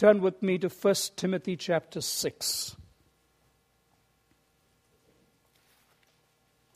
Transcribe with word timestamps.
turn 0.00 0.22
with 0.22 0.42
me 0.42 0.56
to 0.56 0.70
1 0.70 0.94
Timothy 1.14 1.56
chapter 1.56 2.00
6. 2.00 2.74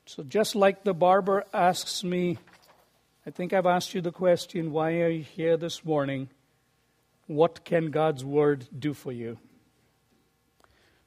So, 0.05 0.23
just 0.25 0.55
like 0.55 0.85
the 0.85 0.93
barber 0.93 1.45
asks 1.55 2.05
me, 2.05 2.37
I 3.27 3.31
think 3.31 3.55
I've 3.55 3.65
asked 3.65 3.95
you 3.95 4.03
the 4.03 4.13
question, 4.13 4.73
why 4.73 5.01
are 5.01 5.09
you 5.09 5.23
here 5.23 5.57
this 5.57 5.87
morning? 5.87 6.29
What 7.27 7.65
can 7.65 7.91
God's 7.91 8.23
word 8.23 8.67
do 8.79 8.93
for 8.93 9.11
you? 9.11 9.39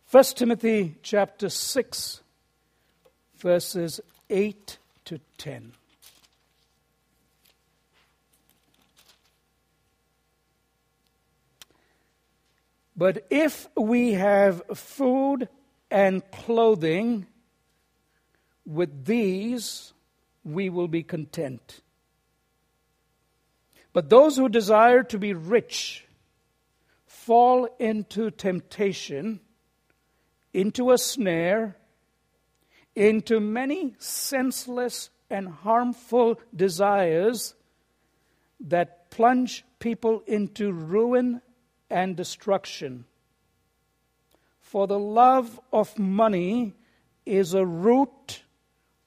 1 0.10 0.24
Timothy 0.36 0.96
chapter 1.04 1.50
6, 1.50 2.22
verses 3.38 4.02
8 4.32 4.80
to 5.06 5.20
10. 5.38 5.74
But 12.98 13.28
if 13.30 13.70
we 13.78 14.14
have 14.14 14.64
food 14.74 15.48
and 15.92 16.30
clothing, 16.32 17.28
with 18.66 19.06
these 19.06 19.94
we 20.44 20.70
will 20.70 20.88
be 20.88 21.04
content. 21.04 21.82
But 23.94 24.10
those 24.10 24.36
who 24.36 24.50
desire 24.50 25.04
to 25.04 25.18
be 25.18 25.34
rich 25.34 26.06
fall 27.06 27.68
into 27.80 28.32
temptation, 28.32 29.42
into 30.54 30.92
a 30.92 30.98
snare, 30.98 31.78
into 32.96 33.40
many 33.40 33.96
senseless 34.00 35.10
and 35.30 35.48
harmful 35.50 36.40
desires 36.56 37.54
that 38.60 39.12
plunge 39.12 39.64
people 39.80 40.24
into 40.26 40.72
ruin 40.72 41.42
and 41.90 42.16
destruction. 42.16 43.06
For 44.60 44.88
the 44.88 45.00
love 45.00 45.60
of 45.72 45.98
money 45.98 46.74
is 47.26 47.54
a 47.54 47.66
root 47.66 48.44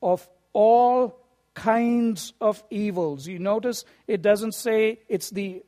of 0.03 0.29
all 0.53 1.19
kinds 1.55 2.33
of 2.41 2.63
evils. 2.71 3.27
You 3.27 3.39
notice 3.39 3.85
it 4.07 4.23
doesn't 4.23 4.55
say 4.55 5.01
it's 5.09 5.31
the 5.31 5.63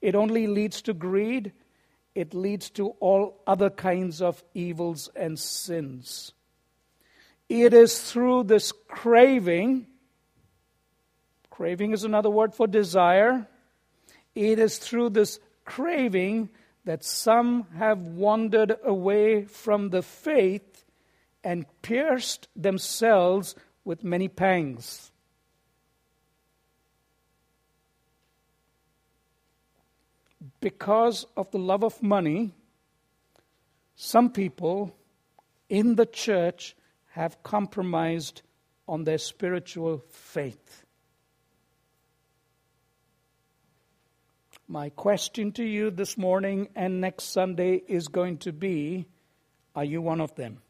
it 0.00 0.16
only 0.16 0.48
leads 0.48 0.82
to 0.82 0.94
greed, 0.94 1.52
it 2.14 2.34
leads 2.34 2.70
to 2.70 2.88
all 2.98 3.40
other 3.46 3.70
kinds 3.70 4.20
of 4.20 4.42
evils 4.52 5.08
and 5.14 5.38
sins. 5.38 6.32
It 7.48 7.72
is 7.72 8.00
through 8.00 8.44
this 8.44 8.72
craving, 8.88 9.86
craving 11.50 11.92
is 11.92 12.02
another 12.02 12.30
word 12.30 12.54
for 12.54 12.66
desire. 12.66 13.46
It 14.34 14.58
is 14.58 14.78
through 14.78 15.10
this 15.10 15.38
craving 15.64 16.50
that 16.84 17.04
some 17.04 17.66
have 17.76 17.98
wandered 17.98 18.76
away 18.84 19.44
from 19.44 19.90
the 19.90 20.02
faith 20.02 20.84
and 21.44 21.66
pierced 21.82 22.48
themselves 22.54 23.54
with 23.84 24.04
many 24.04 24.28
pangs. 24.28 25.10
Because 30.60 31.26
of 31.36 31.50
the 31.50 31.58
love 31.58 31.82
of 31.82 32.02
money, 32.02 32.52
some 33.96 34.30
people 34.30 34.96
in 35.68 35.96
the 35.96 36.06
church 36.06 36.76
have 37.10 37.42
compromised 37.42 38.42
on 38.88 39.04
their 39.04 39.18
spiritual 39.18 40.02
faith. 40.08 40.81
My 44.72 44.88
question 44.88 45.52
to 45.52 45.62
you 45.62 45.90
this 45.90 46.16
morning 46.16 46.70
and 46.74 46.98
next 46.98 47.24
Sunday 47.24 47.82
is 47.88 48.08
going 48.08 48.38
to 48.38 48.54
be 48.54 49.04
Are 49.76 49.84
you 49.84 50.00
one 50.00 50.22
of 50.22 50.34
them? 50.34 50.62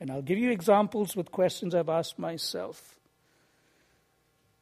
And 0.00 0.10
I'll 0.10 0.22
give 0.22 0.38
you 0.38 0.50
examples 0.50 1.14
with 1.14 1.30
questions 1.30 1.74
I've 1.74 1.90
asked 1.90 2.18
myself. 2.18 2.98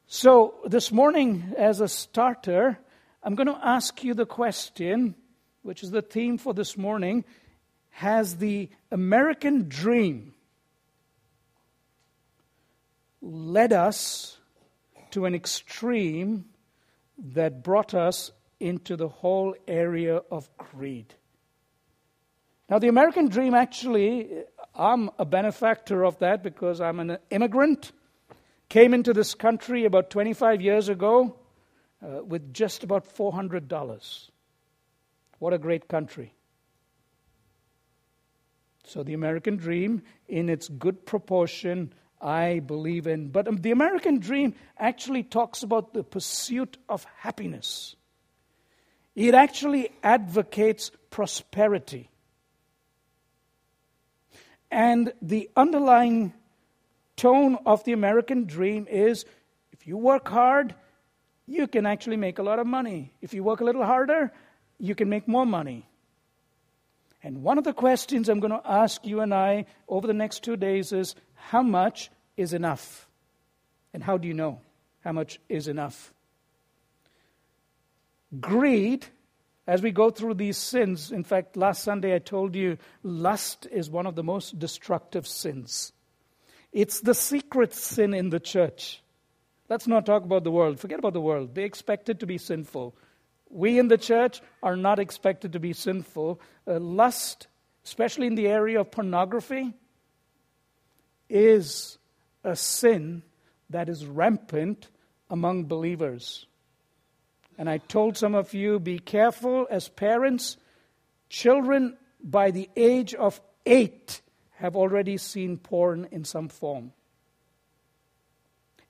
So, 0.07 0.55
this 0.65 0.91
morning, 0.91 1.53
as 1.57 1.79
a 1.79 1.87
starter, 1.87 2.77
I'm 3.23 3.35
going 3.35 3.47
to 3.47 3.65
ask 3.65 4.03
you 4.03 4.13
the 4.13 4.25
question, 4.25 5.15
which 5.61 5.83
is 5.83 5.91
the 5.91 6.01
theme 6.01 6.37
for 6.37 6.53
this 6.53 6.75
morning 6.75 7.23
Has 7.91 8.35
the 8.35 8.67
American 8.91 9.69
dream 9.69 10.33
led 13.21 13.71
us 13.71 14.37
to 15.11 15.23
an 15.23 15.33
extreme 15.33 16.43
that 17.17 17.63
brought 17.63 17.93
us 17.93 18.31
into 18.59 18.95
the 18.95 19.07
whole 19.07 19.55
area 19.67 20.21
of 20.31 20.49
greed? 20.57 21.13
Now, 22.69 22.79
the 22.79 22.89
American 22.89 23.29
dream 23.29 23.53
actually 23.53 24.43
I'm 24.77 25.09
a 25.17 25.25
benefactor 25.25 26.05
of 26.05 26.19
that 26.19 26.43
because 26.43 26.79
I'm 26.79 26.99
an 26.99 27.17
immigrant. 27.31 27.91
Came 28.69 28.93
into 28.93 29.11
this 29.11 29.33
country 29.33 29.85
about 29.85 30.11
25 30.11 30.61
years 30.61 30.87
ago 30.87 31.35
uh, 32.05 32.23
with 32.23 32.53
just 32.53 32.83
about 32.83 33.15
$400. 33.15 34.29
What 35.39 35.53
a 35.53 35.57
great 35.57 35.87
country. 35.87 36.33
So, 38.83 39.03
the 39.03 39.13
American 39.13 39.57
dream, 39.57 40.03
in 40.29 40.47
its 40.47 40.69
good 40.69 41.05
proportion, 41.05 41.93
I 42.21 42.59
believe 42.59 43.07
in. 43.07 43.29
But 43.29 43.47
um, 43.47 43.57
the 43.57 43.71
American 43.71 44.19
dream 44.19 44.55
actually 44.77 45.23
talks 45.23 45.63
about 45.63 45.93
the 45.93 46.03
pursuit 46.03 46.77
of 46.89 47.05
happiness, 47.17 47.95
it 49.15 49.33
actually 49.33 49.89
advocates 50.03 50.91
prosperity. 51.09 52.09
And 54.69 55.13
the 55.21 55.49
underlying 55.55 56.33
tone 57.15 57.57
of 57.65 57.83
the 57.85 57.93
American 57.93 58.45
dream 58.45 58.85
is 58.89 59.25
if 59.71 59.87
you 59.87 59.97
work 59.97 60.27
hard, 60.27 60.75
you 61.45 61.67
can 61.67 61.85
actually 61.85 62.17
make 62.17 62.37
a 62.37 62.43
lot 62.43 62.59
of 62.59 62.67
money. 62.67 63.13
If 63.21 63.33
you 63.33 63.43
work 63.43 63.61
a 63.61 63.63
little 63.63 63.85
harder, 63.85 64.33
you 64.77 64.93
can 64.93 65.09
make 65.09 65.27
more 65.27 65.45
money. 65.45 65.87
And 67.23 67.41
one 67.41 67.57
of 67.57 67.63
the 67.63 67.73
questions 67.73 68.29
I'm 68.29 68.39
going 68.39 68.51
to 68.51 68.61
ask 68.63 69.05
you 69.05 69.21
and 69.21 69.33
I 69.33 69.65
over 69.87 70.05
the 70.05 70.13
next 70.13 70.43
two 70.43 70.55
days 70.55 70.91
is 70.91 71.15
how 71.49 71.63
much 71.63 72.11
is 72.35 72.53
enough? 72.53 73.07
And 73.93 74.03
how 74.03 74.17
do 74.17 74.27
you 74.27 74.33
know 74.33 74.59
how 75.03 75.13
much 75.13 75.39
is 75.47 75.67
enough? 75.67 76.13
Greed 78.39 79.05
as 79.65 79.81
we 79.81 79.91
go 79.91 80.09
through 80.09 80.35
these 80.35 80.57
sins, 80.57 81.11
in 81.11 81.23
fact, 81.23 81.57
last 81.57 81.83
Sunday 81.83 82.15
I 82.15 82.19
told 82.19 82.55
you 82.55 82.77
lust 83.03 83.67
is 83.71 83.89
one 83.89 84.05
of 84.05 84.15
the 84.15 84.23
most 84.23 84.59
destructive 84.59 85.27
sins. 85.27 85.93
It's 86.71 87.01
the 87.01 87.13
secret 87.13 87.73
sin 87.73 88.13
in 88.13 88.29
the 88.29 88.39
church. 88.39 89.01
Let's 89.69 89.87
not 89.87 90.05
talk 90.05 90.23
about 90.23 90.43
the 90.43 90.51
world. 90.51 90.79
Forget 90.79 90.99
about 90.99 91.13
the 91.13 91.21
world. 91.21 91.55
They 91.55 91.63
expect 91.63 92.09
it 92.09 92.19
to 92.19 92.25
be 92.25 92.37
sinful. 92.37 92.95
We 93.49 93.79
in 93.79 93.87
the 93.87 93.97
church 93.97 94.41
are 94.61 94.75
not 94.75 94.99
expected 94.99 95.53
to 95.53 95.59
be 95.59 95.73
sinful. 95.73 96.41
Uh, 96.67 96.79
lust, 96.79 97.47
especially 97.85 98.27
in 98.27 98.35
the 98.35 98.47
area 98.47 98.81
of 98.81 98.91
pornography, 98.91 99.73
is 101.29 101.97
a 102.43 102.55
sin 102.55 103.23
that 103.69 103.89
is 103.89 104.05
rampant 104.05 104.87
among 105.29 105.65
believers. 105.65 106.45
And 107.57 107.69
I 107.69 107.79
told 107.79 108.17
some 108.17 108.35
of 108.35 108.53
you 108.53 108.79
be 108.79 108.99
careful 108.99 109.67
as 109.69 109.89
parents. 109.89 110.57
Children 111.29 111.97
by 112.23 112.51
the 112.51 112.69
age 112.75 113.13
of 113.13 113.41
eight 113.65 114.21
have 114.55 114.75
already 114.75 115.17
seen 115.17 115.57
porn 115.57 116.07
in 116.11 116.23
some 116.23 116.49
form. 116.49 116.93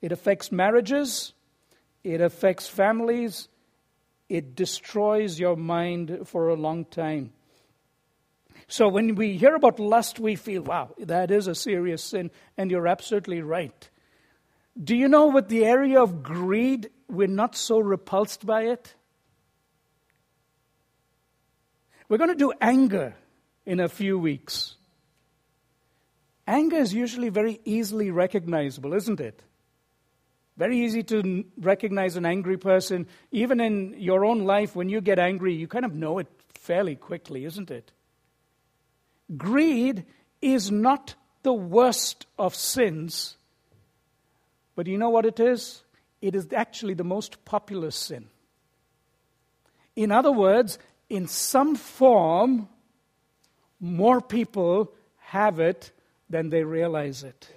It 0.00 0.12
affects 0.12 0.52
marriages, 0.52 1.32
it 2.04 2.20
affects 2.20 2.68
families, 2.68 3.48
it 4.28 4.54
destroys 4.54 5.40
your 5.40 5.56
mind 5.56 6.20
for 6.24 6.48
a 6.48 6.54
long 6.54 6.84
time. 6.84 7.32
So 8.68 8.88
when 8.88 9.14
we 9.14 9.38
hear 9.38 9.54
about 9.54 9.80
lust, 9.80 10.20
we 10.20 10.36
feel, 10.36 10.62
wow, 10.62 10.90
that 10.98 11.30
is 11.30 11.46
a 11.46 11.54
serious 11.54 12.04
sin, 12.04 12.30
and 12.58 12.70
you're 12.70 12.86
absolutely 12.86 13.40
right. 13.40 13.88
Do 14.82 14.94
you 14.94 15.08
know 15.08 15.28
with 15.28 15.48
the 15.48 15.64
area 15.64 16.00
of 16.02 16.22
greed, 16.22 16.90
we're 17.08 17.28
not 17.28 17.56
so 17.56 17.78
repulsed 17.78 18.44
by 18.44 18.64
it? 18.64 18.94
We're 22.08 22.18
going 22.18 22.30
to 22.30 22.36
do 22.36 22.52
anger 22.60 23.14
in 23.64 23.80
a 23.80 23.88
few 23.88 24.18
weeks. 24.18 24.76
Anger 26.46 26.76
is 26.76 26.92
usually 26.92 27.30
very 27.30 27.60
easily 27.64 28.10
recognizable, 28.10 28.92
isn't 28.92 29.20
it? 29.20 29.42
Very 30.58 30.84
easy 30.84 31.02
to 31.04 31.44
recognize 31.58 32.16
an 32.16 32.26
angry 32.26 32.58
person. 32.58 33.06
Even 33.30 33.60
in 33.60 33.94
your 33.98 34.24
own 34.24 34.44
life, 34.44 34.76
when 34.76 34.88
you 34.88 35.00
get 35.00 35.18
angry, 35.18 35.54
you 35.54 35.68
kind 35.68 35.84
of 35.84 35.94
know 35.94 36.18
it 36.18 36.26
fairly 36.54 36.96
quickly, 36.96 37.44
isn't 37.44 37.70
it? 37.70 37.92
Greed 39.36 40.04
is 40.40 40.70
not 40.70 41.14
the 41.42 41.52
worst 41.52 42.26
of 42.38 42.54
sins 42.54 43.38
but 44.78 44.86
you 44.86 44.96
know 44.96 45.10
what 45.10 45.26
it 45.26 45.40
is? 45.40 45.82
It 46.22 46.36
is 46.36 46.46
actually 46.52 46.94
the 46.94 47.02
most 47.02 47.44
popular 47.44 47.90
sin. 47.90 48.28
In 49.96 50.12
other 50.12 50.30
words, 50.30 50.78
in 51.10 51.26
some 51.26 51.74
form, 51.74 52.68
more 53.80 54.20
people 54.20 54.92
have 55.16 55.58
it 55.58 55.90
than 56.30 56.50
they 56.50 56.62
realize 56.62 57.24
it. 57.24 57.48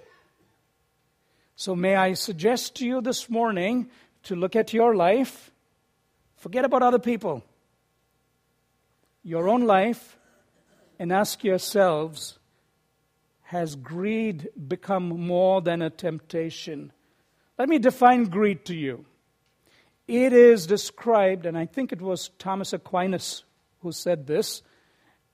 So, 1.54 1.76
may 1.76 1.94
I 1.94 2.14
suggest 2.14 2.74
to 2.78 2.86
you 2.86 3.00
this 3.00 3.30
morning 3.30 3.88
to 4.24 4.34
look 4.34 4.56
at 4.56 4.72
your 4.72 4.96
life, 4.96 5.52
forget 6.38 6.64
about 6.64 6.82
other 6.82 6.98
people, 6.98 7.44
your 9.22 9.48
own 9.48 9.64
life, 9.64 10.18
and 11.02 11.12
ask 11.12 11.42
yourselves 11.42 12.38
has 13.40 13.74
greed 13.74 14.48
become 14.68 15.08
more 15.08 15.60
than 15.60 15.82
a 15.82 15.90
temptation? 15.90 16.92
Let 17.58 17.68
me 17.68 17.80
define 17.80 18.26
greed 18.26 18.64
to 18.66 18.76
you. 18.76 19.04
It 20.06 20.32
is 20.32 20.64
described, 20.64 21.44
and 21.44 21.58
I 21.58 21.66
think 21.66 21.90
it 21.90 22.00
was 22.00 22.30
Thomas 22.38 22.72
Aquinas 22.72 23.42
who 23.80 23.90
said 23.90 24.28
this, 24.28 24.62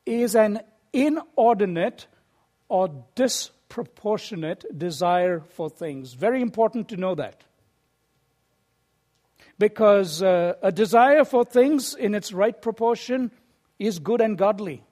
is 0.07 0.35
an 0.35 0.61
inordinate 0.95 2.07
or 2.71 2.89
disproportionate 3.15 4.65
desire 4.79 5.41
for 5.51 5.69
things. 5.69 6.15
Very 6.15 6.41
important 6.41 6.89
to 6.89 6.97
know 6.97 7.15
that. 7.15 7.45
Because 9.59 10.23
uh, 10.23 10.55
a 10.63 10.73
desire 10.73 11.27
for 11.27 11.45
things 11.45 11.95
in 11.95 12.15
its 12.15 12.33
right 12.33 12.59
proportion 12.59 13.31
is 13.79 13.99
good 13.99 14.23
and 14.23 14.39
godly. 14.39 14.83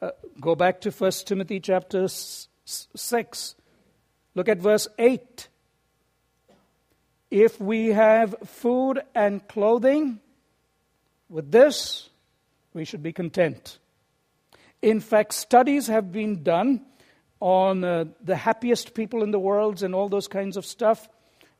Uh, 0.00 0.10
go 0.40 0.54
back 0.54 0.80
to 0.82 0.90
1 0.90 1.10
Timothy 1.26 1.60
chapter 1.60 2.06
6. 2.08 3.54
Look 4.34 4.48
at 4.48 4.58
verse 4.58 4.88
8. 4.98 5.48
If 7.30 7.60
we 7.60 7.88
have 7.88 8.34
food 8.44 9.02
and 9.14 9.46
clothing, 9.48 10.20
with 11.28 11.50
this, 11.50 12.08
we 12.72 12.84
should 12.84 13.02
be 13.02 13.12
content. 13.12 13.78
In 14.80 15.00
fact, 15.00 15.34
studies 15.34 15.88
have 15.88 16.12
been 16.12 16.42
done 16.42 16.86
on 17.40 17.84
uh, 17.84 18.04
the 18.22 18.36
happiest 18.36 18.94
people 18.94 19.22
in 19.22 19.30
the 19.30 19.38
world 19.38 19.82
and 19.82 19.94
all 19.94 20.08
those 20.08 20.28
kinds 20.28 20.56
of 20.56 20.64
stuff. 20.64 21.08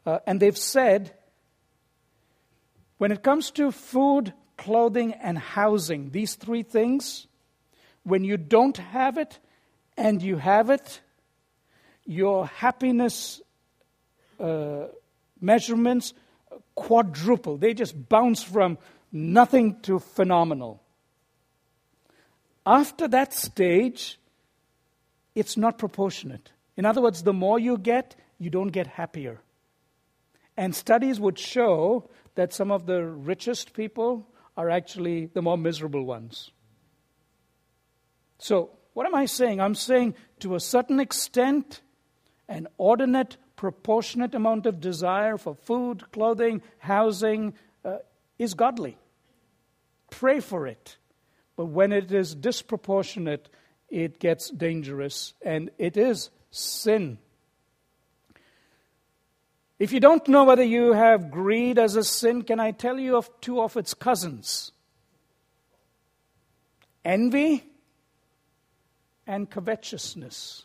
Uh, 0.07 0.19
and 0.27 0.41
they've 0.41 0.57
said 0.57 1.13
when 2.99 3.13
it 3.13 3.23
comes 3.23 3.51
to 3.53 3.71
food, 3.71 4.33
clothing, 4.57 5.13
and 5.13 5.39
housing, 5.39 6.11
these 6.11 6.35
three 6.35 6.63
things, 6.63 7.28
when 8.09 8.25
you 8.25 8.37
don't 8.37 8.77
have 8.77 9.19
it 9.19 9.39
and 9.97 10.23
you 10.23 10.37
have 10.37 10.71
it, 10.71 11.01
your 12.05 12.47
happiness 12.47 13.41
uh, 14.41 14.87
measurements 15.41 16.15
quadruple. 16.75 17.57
They 17.57 17.75
just 17.75 18.09
bounce 18.09 18.43
from 18.43 18.79
nothing 19.13 19.81
to 19.83 19.99
phenomenal. 19.99 20.83
After 22.65 23.09
that 23.09 23.33
stage, 23.33 24.19
it's 25.35 25.57
not 25.57 25.79
proportionate. 25.79 26.53
In 26.77 26.85
other 26.85 27.01
words, 27.01 27.23
the 27.23 27.33
more 27.33 27.59
you 27.59 27.79
get, 27.79 28.15
you 28.39 28.51
don't 28.51 28.69
get 28.69 28.87
happier. 28.87 29.41
And 30.57 30.75
studies 30.75 31.21
would 31.21 31.39
show 31.39 32.11
that 32.35 32.53
some 32.53 32.71
of 32.71 32.87
the 32.87 33.05
richest 33.05 33.73
people 33.73 34.27
are 34.57 34.71
actually 34.71 35.27
the 35.27 35.43
more 35.43 35.59
miserable 35.59 36.05
ones. 36.05 36.51
So, 38.39 38.71
what 38.95 39.07
am 39.07 39.15
I 39.15 39.27
saying? 39.27 39.61
I'm 39.61 39.75
saying 39.75 40.15
to 40.41 40.55
a 40.55 40.61
certain 40.61 41.01
extent, 41.01 41.83
an 42.49 42.67
ordinate, 42.79 43.37
proportionate 43.57 44.35
amount 44.35 44.67
of 44.67 44.81
desire 44.81 45.37
for 45.37 45.55
food, 45.55 46.11
clothing, 46.13 46.63
housing 46.79 47.55
uh, 47.85 47.99
is 48.39 48.55
godly. 48.55 48.97
Pray 50.11 50.41
for 50.41 50.67
it. 50.67 50.97
But 51.57 51.67
when 51.67 51.93
it 51.93 52.13
is 52.13 52.35
disproportionate, 52.35 53.49
it 53.89 54.19
gets 54.21 54.51
dangerous 54.51 55.35
and 55.43 55.71
it 55.79 55.97
is 55.97 56.31
sin. 56.51 57.19
If 59.79 59.93
you 59.93 60.01
don't 60.01 60.27
know 60.29 60.45
whether 60.45 60.65
you 60.65 60.93
have 60.93 61.31
greed 61.31 61.79
as 61.79 61.95
a 61.95 62.03
sin, 62.03 62.43
can 62.43 62.59
I 62.59 62.73
tell 62.73 62.99
you 62.99 63.17
of 63.17 63.31
two 63.41 63.61
of 63.61 63.77
its 63.77 63.95
cousins? 63.95 64.73
Envy 67.05 67.65
and 69.29 69.49
covetousness. 69.49 70.65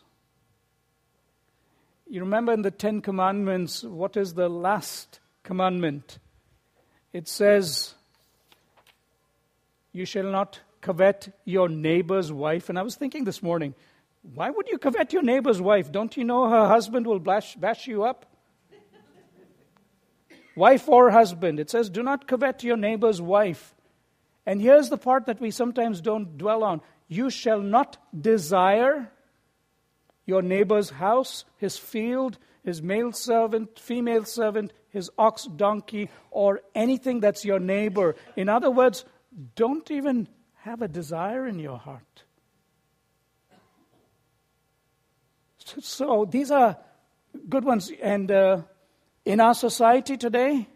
You 2.08 2.20
remember 2.20 2.52
in 2.52 2.62
the 2.62 2.70
Ten 2.70 3.02
Commandments, 3.02 3.84
what 3.84 4.16
is 4.16 4.34
the 4.34 4.48
last 4.48 5.20
commandment? 5.42 6.18
It 7.12 7.28
says, 7.28 7.94
You 9.92 10.06
shall 10.06 10.24
not 10.24 10.60
covet 10.80 11.28
your 11.44 11.68
neighbor's 11.68 12.32
wife. 12.32 12.68
And 12.68 12.78
I 12.78 12.82
was 12.82 12.96
thinking 12.96 13.24
this 13.24 13.42
morning, 13.42 13.74
why 14.34 14.48
would 14.48 14.68
you 14.68 14.78
covet 14.78 15.12
your 15.12 15.22
neighbor's 15.22 15.60
wife? 15.60 15.92
Don't 15.92 16.16
you 16.16 16.24
know 16.24 16.48
her 16.48 16.66
husband 16.66 17.06
will 17.06 17.18
bash, 17.18 17.56
bash 17.56 17.86
you 17.86 18.04
up? 18.04 18.24
wife 20.56 20.88
or 20.88 21.10
husband. 21.10 21.60
It 21.60 21.68
says, 21.68 21.90
Do 21.90 22.02
not 22.02 22.26
covet 22.26 22.64
your 22.64 22.78
neighbor's 22.78 23.20
wife. 23.20 23.74
And 24.46 24.60
here's 24.60 24.88
the 24.88 24.98
part 24.98 25.26
that 25.26 25.40
we 25.40 25.50
sometimes 25.50 26.00
don't 26.00 26.36
dwell 26.38 26.64
on 26.64 26.80
you 27.14 27.30
shall 27.30 27.60
not 27.60 27.96
desire 28.18 29.10
your 30.26 30.42
neighbor's 30.42 30.90
house, 30.90 31.44
his 31.56 31.76
field, 31.76 32.38
his 32.64 32.82
male 32.82 33.12
servant, 33.12 33.78
female 33.78 34.24
servant, 34.24 34.72
his 34.88 35.10
ox, 35.18 35.44
donkey, 35.44 36.08
or 36.30 36.60
anything 36.74 37.20
that's 37.20 37.44
your 37.44 37.60
neighbor. 37.60 38.16
In 38.36 38.48
other 38.48 38.70
words, 38.70 39.04
don't 39.54 39.90
even 39.90 40.28
have 40.62 40.80
a 40.80 40.88
desire 40.88 41.46
in 41.46 41.58
your 41.58 41.78
heart. 41.78 42.24
So, 45.58 46.24
these 46.24 46.50
are 46.50 46.76
good 47.48 47.64
ones. 47.64 47.90
And 48.02 48.30
uh, 48.30 48.62
in 49.24 49.40
our 49.40 49.54
society 49.54 50.16
today, 50.16 50.68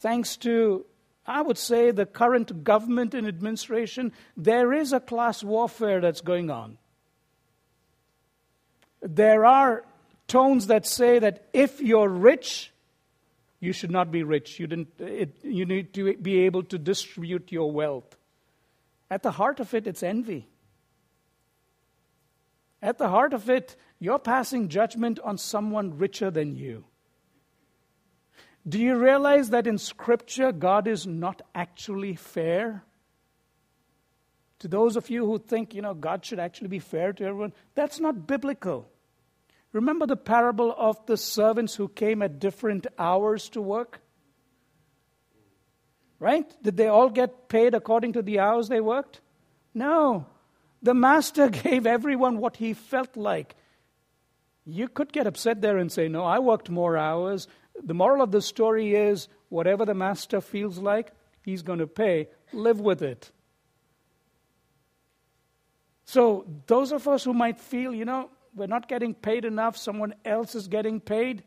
thanks 0.00 0.36
to 0.38 0.84
I 1.28 1.42
would 1.42 1.58
say 1.58 1.90
the 1.90 2.06
current 2.06 2.64
government 2.64 3.12
and 3.12 3.26
administration, 3.26 4.12
there 4.36 4.72
is 4.72 4.94
a 4.94 4.98
class 4.98 5.44
warfare 5.44 6.00
that's 6.00 6.22
going 6.22 6.50
on. 6.50 6.78
There 9.02 9.44
are 9.44 9.84
tones 10.26 10.68
that 10.68 10.86
say 10.86 11.18
that 11.18 11.46
if 11.52 11.80
you're 11.80 12.08
rich, 12.08 12.72
you 13.60 13.72
should 13.74 13.90
not 13.90 14.10
be 14.10 14.22
rich. 14.22 14.58
You, 14.58 14.66
didn't, 14.66 14.88
it, 14.98 15.36
you 15.42 15.66
need 15.66 15.92
to 15.94 16.16
be 16.16 16.40
able 16.40 16.62
to 16.64 16.78
distribute 16.78 17.52
your 17.52 17.70
wealth. 17.70 18.16
At 19.10 19.22
the 19.22 19.32
heart 19.32 19.60
of 19.60 19.74
it, 19.74 19.86
it's 19.86 20.02
envy. 20.02 20.48
At 22.80 22.96
the 22.96 23.08
heart 23.08 23.34
of 23.34 23.50
it, 23.50 23.76
you're 23.98 24.18
passing 24.18 24.68
judgment 24.68 25.20
on 25.20 25.36
someone 25.36 25.98
richer 25.98 26.30
than 26.30 26.56
you. 26.56 26.84
Do 28.68 28.78
you 28.78 28.96
realize 28.96 29.50
that 29.50 29.66
in 29.66 29.78
Scripture, 29.78 30.52
God 30.52 30.88
is 30.88 31.06
not 31.06 31.40
actually 31.54 32.16
fair? 32.16 32.82
To 34.58 34.68
those 34.68 34.96
of 34.96 35.08
you 35.08 35.24
who 35.24 35.38
think, 35.38 35.74
you 35.74 35.82
know, 35.82 35.94
God 35.94 36.24
should 36.24 36.40
actually 36.40 36.68
be 36.68 36.80
fair 36.80 37.12
to 37.12 37.24
everyone, 37.24 37.52
that's 37.74 38.00
not 38.00 38.26
biblical. 38.26 38.90
Remember 39.72 40.06
the 40.06 40.16
parable 40.16 40.74
of 40.76 41.04
the 41.06 41.16
servants 41.16 41.76
who 41.76 41.88
came 41.88 42.22
at 42.22 42.40
different 42.40 42.86
hours 42.98 43.48
to 43.50 43.62
work? 43.62 44.00
Right? 46.18 46.52
Did 46.62 46.76
they 46.76 46.88
all 46.88 47.10
get 47.10 47.48
paid 47.48 47.74
according 47.74 48.14
to 48.14 48.22
the 48.22 48.40
hours 48.40 48.68
they 48.68 48.80
worked? 48.80 49.20
No. 49.72 50.26
The 50.82 50.94
master 50.94 51.48
gave 51.64 51.86
everyone 51.86 52.38
what 52.38 52.56
he 52.56 52.74
felt 52.74 53.16
like. 53.16 53.54
You 54.66 54.88
could 54.88 55.12
get 55.12 55.26
upset 55.26 55.62
there 55.62 55.78
and 55.78 55.90
say, 55.90 56.08
No, 56.08 56.24
I 56.24 56.40
worked 56.40 56.68
more 56.68 56.96
hours 56.96 57.46
the 57.82 57.94
moral 57.94 58.22
of 58.22 58.30
the 58.30 58.42
story 58.42 58.94
is 58.94 59.28
whatever 59.48 59.84
the 59.84 59.94
master 59.94 60.40
feels 60.40 60.78
like, 60.78 61.12
he's 61.42 61.62
going 61.62 61.78
to 61.78 61.86
pay. 61.86 62.28
Live 62.52 62.80
with 62.80 63.02
it. 63.02 63.30
So, 66.04 66.46
those 66.66 66.92
of 66.92 67.06
us 67.06 67.24
who 67.24 67.34
might 67.34 67.60
feel, 67.60 67.94
you 67.94 68.06
know, 68.06 68.30
we're 68.54 68.66
not 68.66 68.88
getting 68.88 69.12
paid 69.12 69.44
enough, 69.44 69.76
someone 69.76 70.14
else 70.24 70.54
is 70.54 70.66
getting 70.66 71.00
paid, 71.00 71.42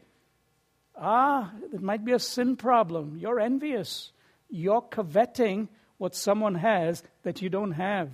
ah, 0.96 1.52
it 1.74 1.82
might 1.82 2.06
be 2.06 2.12
a 2.12 2.20
sin 2.20 2.56
problem. 2.56 3.18
You're 3.18 3.40
envious. 3.40 4.12
You're 4.50 4.82
coveting 4.82 5.68
what 5.98 6.14
someone 6.14 6.56
has 6.56 7.04
that 7.24 7.42
you 7.42 7.50
don't 7.50 7.72
have. 7.72 8.10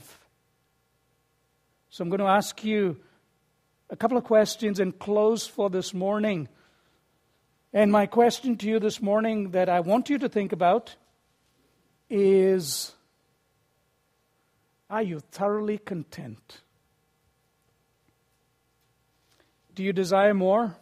So, 1.89 2.03
I'm 2.03 2.09
going 2.09 2.21
to 2.21 2.27
ask 2.27 2.63
you 2.63 2.97
a 3.89 3.97
couple 3.97 4.17
of 4.17 4.23
questions 4.23 4.79
and 4.79 4.97
close 4.97 5.47
for 5.47 5.69
this 5.69 5.93
morning. 5.93 6.47
And 7.77 7.91
my 7.91 8.07
question 8.07 8.57
to 8.57 8.67
you 8.67 8.79
this 8.79 9.03
morning 9.03 9.51
that 9.51 9.69
I 9.69 9.81
want 9.81 10.09
you 10.09 10.17
to 10.17 10.27
think 10.27 10.51
about 10.51 10.95
is 12.09 12.91
Are 14.89 15.03
you 15.03 15.19
thoroughly 15.19 15.77
content? 15.77 16.61
Do 19.75 19.83
you 19.83 19.93
desire 19.93 20.33
more? 20.33 20.75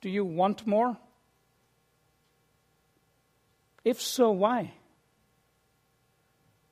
Do 0.00 0.10
you 0.10 0.24
want 0.24 0.66
more? 0.66 0.96
If 3.84 4.02
so, 4.02 4.32
why? 4.32 4.72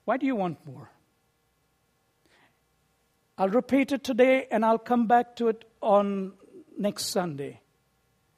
Why 0.04 0.16
do 0.16 0.26
you 0.26 0.34
want 0.34 0.66
more? 0.66 0.90
I'll 3.38 3.50
repeat 3.50 3.92
it 3.92 4.02
today 4.02 4.48
and 4.50 4.64
I'll 4.64 4.78
come 4.78 5.06
back 5.06 5.36
to 5.36 5.46
it 5.46 5.64
on 5.80 6.32
next 6.76 7.04
Sunday 7.04 7.59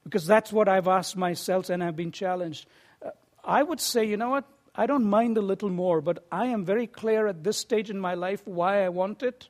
because 0.04 0.26
that's 0.26 0.52
what 0.52 0.68
I've 0.68 0.88
asked 0.88 1.16
myself 1.16 1.70
and 1.70 1.82
I've 1.82 1.96
been 1.96 2.12
challenged. 2.12 2.66
Uh, 3.04 3.10
I 3.44 3.62
would 3.62 3.80
say, 3.80 4.04
you 4.04 4.16
know 4.16 4.30
what? 4.30 4.44
I 4.74 4.86
don't 4.86 5.04
mind 5.04 5.36
a 5.36 5.42
little 5.42 5.68
more, 5.68 6.00
but 6.00 6.24
I 6.32 6.46
am 6.46 6.64
very 6.64 6.86
clear 6.86 7.26
at 7.26 7.44
this 7.44 7.58
stage 7.58 7.90
in 7.90 7.98
my 7.98 8.14
life 8.14 8.42
why 8.46 8.84
I 8.84 8.88
want 8.88 9.22
it. 9.22 9.48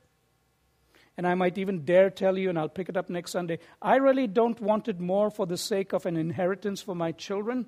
And 1.15 1.27
I 1.27 1.35
might 1.35 1.57
even 1.57 1.85
dare 1.85 2.09
tell 2.09 2.37
you, 2.37 2.49
and 2.49 2.57
I'll 2.57 2.67
pick 2.67 2.89
it 2.89 2.97
up 2.97 3.09
next 3.09 3.31
Sunday. 3.31 3.59
I 3.81 3.97
really 3.97 4.27
don't 4.27 4.59
want 4.59 4.87
it 4.87 4.99
more 4.99 5.29
for 5.29 5.45
the 5.45 5.57
sake 5.57 5.93
of 5.93 6.05
an 6.05 6.17
inheritance 6.17 6.81
for 6.81 6.95
my 6.95 7.11
children. 7.11 7.67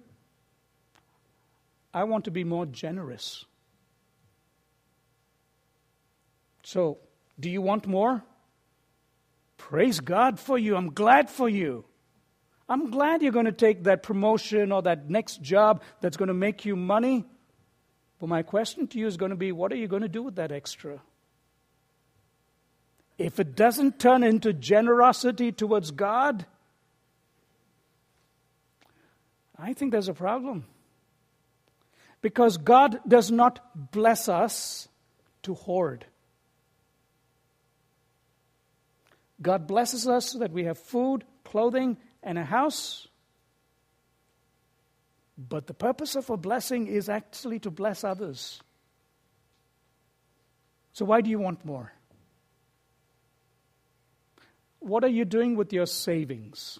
I 1.93 2.03
want 2.05 2.25
to 2.25 2.31
be 2.31 2.43
more 2.43 2.65
generous. 2.65 3.45
So, 6.63 6.97
do 7.39 7.49
you 7.49 7.61
want 7.61 7.85
more? 7.85 8.23
Praise 9.57 9.99
God 9.99 10.39
for 10.39 10.57
you. 10.57 10.75
I'm 10.75 10.91
glad 10.91 11.29
for 11.29 11.47
you. 11.47 11.85
I'm 12.67 12.89
glad 12.89 13.21
you're 13.21 13.31
going 13.31 13.45
to 13.45 13.51
take 13.51 13.83
that 13.83 14.01
promotion 14.01 14.71
or 14.71 14.81
that 14.83 15.09
next 15.09 15.41
job 15.41 15.83
that's 16.01 16.17
going 16.17 16.29
to 16.29 16.33
make 16.33 16.65
you 16.65 16.75
money. 16.75 17.25
But 18.19 18.27
my 18.27 18.41
question 18.41 18.87
to 18.87 18.97
you 18.97 19.05
is 19.07 19.17
going 19.17 19.29
to 19.29 19.35
be 19.35 19.51
what 19.51 19.71
are 19.71 19.75
you 19.75 19.87
going 19.87 20.01
to 20.01 20.07
do 20.07 20.23
with 20.23 20.35
that 20.35 20.51
extra? 20.51 20.99
If 23.17 23.39
it 23.39 23.55
doesn't 23.55 23.99
turn 23.99 24.23
into 24.23 24.51
generosity 24.51 25.51
towards 25.51 25.91
God, 25.91 26.45
I 29.57 29.73
think 29.73 29.91
there's 29.91 30.09
a 30.09 30.13
problem. 30.13 30.65
Because 32.21 32.57
God 32.57 32.99
does 33.07 33.31
not 33.31 33.91
bless 33.91 34.27
us 34.27 34.87
to 35.43 35.53
hoard. 35.53 36.05
God 39.41 39.67
blesses 39.67 40.07
us 40.07 40.31
so 40.31 40.39
that 40.39 40.51
we 40.51 40.63
have 40.63 40.79
food, 40.79 41.23
clothing, 41.43 41.97
and 42.25 42.37
a 42.37 42.43
house. 42.43 43.07
But 45.37 45.67
the 45.67 45.73
purpose 45.73 46.15
of 46.15 46.29
a 46.29 46.37
blessing 46.37 46.87
is 46.87 47.07
actually 47.07 47.59
to 47.59 47.71
bless 47.71 48.03
others. 48.03 48.61
So, 50.93 51.05
why 51.05 51.21
do 51.21 51.29
you 51.29 51.39
want 51.39 51.63
more? 51.63 51.93
What 54.79 55.03
are 55.03 55.09
you 55.09 55.25
doing 55.25 55.55
with 55.55 55.73
your 55.73 55.85
savings? 55.85 56.79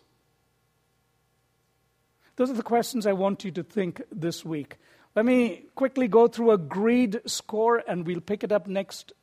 Those 2.35 2.49
are 2.49 2.53
the 2.53 2.63
questions 2.63 3.07
I 3.07 3.13
want 3.13 3.43
you 3.43 3.51
to 3.51 3.63
think 3.63 4.01
this 4.11 4.43
week. 4.43 4.77
Let 5.15 5.25
me 5.25 5.65
quickly 5.75 6.07
go 6.07 6.27
through 6.27 6.51
a 6.51 6.57
greed 6.57 7.21
score 7.25 7.81
and 7.87 8.05
we'll 8.05 8.19
pick 8.19 8.43
it 8.43 8.51
up 8.51 8.67
next. 8.67 9.13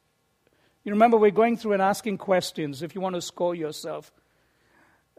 You 0.84 0.92
remember, 0.92 1.16
we're 1.16 1.30
going 1.30 1.58
through 1.58 1.74
and 1.74 1.82
asking 1.82 2.18
questions 2.18 2.82
if 2.82 2.94
you 2.94 3.00
want 3.00 3.14
to 3.14 3.20
score 3.20 3.54
yourself. 3.54 4.10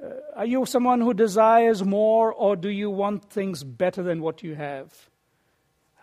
Uh, 0.01 0.09
are 0.35 0.45
you 0.45 0.65
someone 0.65 1.01
who 1.01 1.13
desires 1.13 1.83
more, 1.83 2.33
or 2.33 2.55
do 2.55 2.69
you 2.69 2.89
want 2.89 3.29
things 3.29 3.63
better 3.63 4.03
than 4.03 4.21
what 4.21 4.43
you 4.43 4.55
have? 4.55 5.09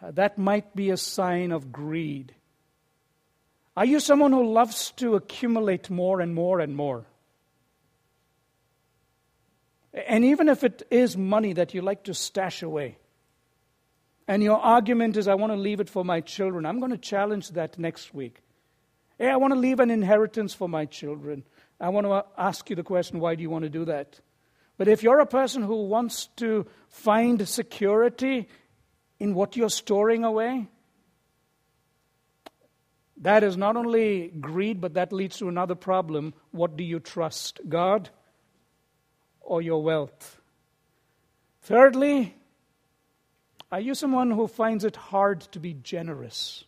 Uh, 0.02 0.10
that 0.12 0.38
might 0.38 0.74
be 0.74 0.90
a 0.90 0.96
sign 0.96 1.52
of 1.52 1.72
greed. 1.72 2.34
Are 3.76 3.84
you 3.84 4.00
someone 4.00 4.32
who 4.32 4.52
loves 4.52 4.90
to 4.92 5.14
accumulate 5.14 5.90
more 5.90 6.20
and 6.20 6.34
more 6.34 6.60
and 6.60 6.74
more? 6.74 7.06
And 9.92 10.24
even 10.24 10.48
if 10.48 10.64
it 10.64 10.86
is 10.90 11.16
money 11.16 11.52
that 11.54 11.74
you 11.74 11.82
like 11.82 12.04
to 12.04 12.14
stash 12.14 12.62
away, 12.62 12.98
and 14.28 14.42
your 14.42 14.58
argument 14.58 15.16
is, 15.16 15.26
I 15.26 15.34
want 15.34 15.52
to 15.52 15.58
leave 15.58 15.80
it 15.80 15.90
for 15.90 16.04
my 16.04 16.20
children, 16.20 16.64
I'm 16.64 16.78
going 16.78 16.92
to 16.92 16.98
challenge 16.98 17.50
that 17.50 17.78
next 17.78 18.14
week. 18.14 18.40
Hey, 19.18 19.28
I 19.28 19.36
want 19.36 19.52
to 19.52 19.58
leave 19.58 19.80
an 19.80 19.90
inheritance 19.90 20.54
for 20.54 20.68
my 20.68 20.84
children. 20.84 21.42
I 21.80 21.88
want 21.88 22.06
to 22.06 22.24
ask 22.36 22.68
you 22.68 22.76
the 22.76 22.82
question 22.82 23.20
why 23.20 23.34
do 23.34 23.42
you 23.42 23.50
want 23.50 23.64
to 23.64 23.70
do 23.70 23.86
that? 23.86 24.20
But 24.76 24.88
if 24.88 25.02
you're 25.02 25.20
a 25.20 25.26
person 25.26 25.62
who 25.62 25.86
wants 25.86 26.28
to 26.36 26.66
find 26.88 27.46
security 27.48 28.48
in 29.18 29.34
what 29.34 29.56
you're 29.56 29.70
storing 29.70 30.24
away, 30.24 30.68
that 33.22 33.42
is 33.42 33.56
not 33.56 33.76
only 33.76 34.28
greed, 34.28 34.80
but 34.80 34.94
that 34.94 35.12
leads 35.12 35.38
to 35.38 35.48
another 35.48 35.74
problem. 35.74 36.32
What 36.50 36.76
do 36.76 36.84
you 36.84 37.00
trust, 37.00 37.60
God 37.68 38.08
or 39.40 39.60
your 39.60 39.82
wealth? 39.82 40.40
Thirdly, 41.62 42.34
are 43.70 43.80
you 43.80 43.94
someone 43.94 44.30
who 44.30 44.46
finds 44.46 44.84
it 44.84 44.96
hard 44.96 45.42
to 45.52 45.60
be 45.60 45.74
generous? 45.74 46.64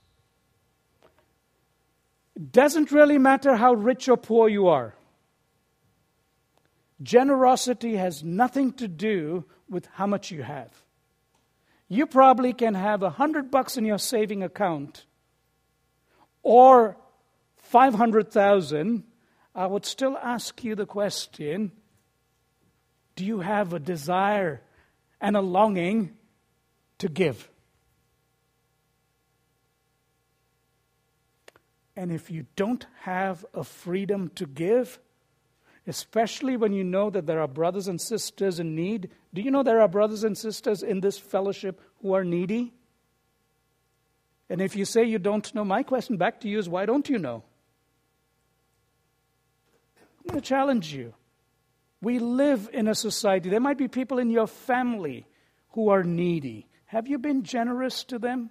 It 2.37 2.53
doesn't 2.53 2.93
really 2.93 3.19
matter 3.19 3.57
how 3.57 3.75
rich 3.75 4.09
or 4.09 4.17
poor 4.17 4.49
you 4.49 4.69
are. 4.69 4.95
Generosity 7.03 7.97
has 7.97 8.23
nothing 8.23 8.73
to 8.75 8.87
do 8.87 9.45
with 9.69 9.87
how 9.95 10.07
much 10.07 10.31
you 10.31 10.43
have. 10.43 10.71
You 11.89 12.07
probably 12.07 12.53
can 12.53 12.75
have 12.75 13.03
a 13.03 13.11
hundred 13.11 13.51
bucks 13.51 13.77
in 13.77 13.85
your 13.85 13.99
saving 13.99 14.43
account 14.43 15.05
or 16.43 16.97
500,000. 17.57 19.05
I 19.55 19.67
would 19.67 19.85
still 19.85 20.17
ask 20.23 20.63
you 20.65 20.75
the 20.75 20.87
question 20.87 21.73
do 23.15 23.27
you 23.27 23.41
have 23.41 23.75
a 23.75 23.79
desire 23.79 24.63
and 25.21 25.37
a 25.37 25.43
longing 25.43 26.17
to 26.99 27.09
give? 27.09 27.51
And 31.95 32.11
if 32.11 32.31
you 32.31 32.47
don't 32.57 32.87
have 33.03 33.45
a 33.53 33.65
freedom 33.65 34.31
to 34.37 34.47
give, 34.47 34.99
especially 35.87 36.57
when 36.57 36.73
you 36.73 36.85
know 36.85 37.11
that 37.11 37.27
there 37.27 37.41
are 37.41 37.49
brothers 37.49 37.89
and 37.89 38.01
sisters 38.01 38.61
in 38.61 38.75
need. 38.75 39.11
Do 39.35 39.43
you 39.43 39.51
know 39.51 39.63
there 39.63 39.81
are 39.81 39.89
brothers 39.89 40.25
and 40.25 40.37
sisters 40.37 40.83
in 40.83 41.01
this 41.01 41.19
fellowship 41.19 41.81
who 42.01 42.15
are 42.15 42.25
needy? 42.25 42.73
And 44.49 44.61
if 44.61 44.77
you 44.77 44.85
say 44.85 45.05
you 45.05 45.19
don't 45.19 45.55
know, 45.55 45.65
my 45.65 45.83
question 45.83 46.17
back 46.17 46.41
to 46.41 46.49
you 46.49 46.59
is 46.59 46.69
why 46.69 46.87
don't 46.87 47.09
you 47.09 47.19
know? 47.19 47.43
I'm 50.21 50.29
going 50.29 50.41
to 50.41 50.47
challenge 50.47 50.93
you. 50.93 51.15
We 52.01 52.19
live 52.19 52.69
in 52.73 52.89
a 52.89 52.95
society, 52.95 53.49
there 53.49 53.61
might 53.61 53.79
be 53.79 53.89
people 53.89 54.19
in 54.19 54.31
your 54.31 54.47
family 54.47 55.27
who 55.71 55.89
are 55.89 56.03
needy. 56.03 56.67
Have 56.87 57.09
you 57.09 57.19
been 57.19 57.43
generous 57.43 58.05
to 58.05 58.19
them? 58.19 58.51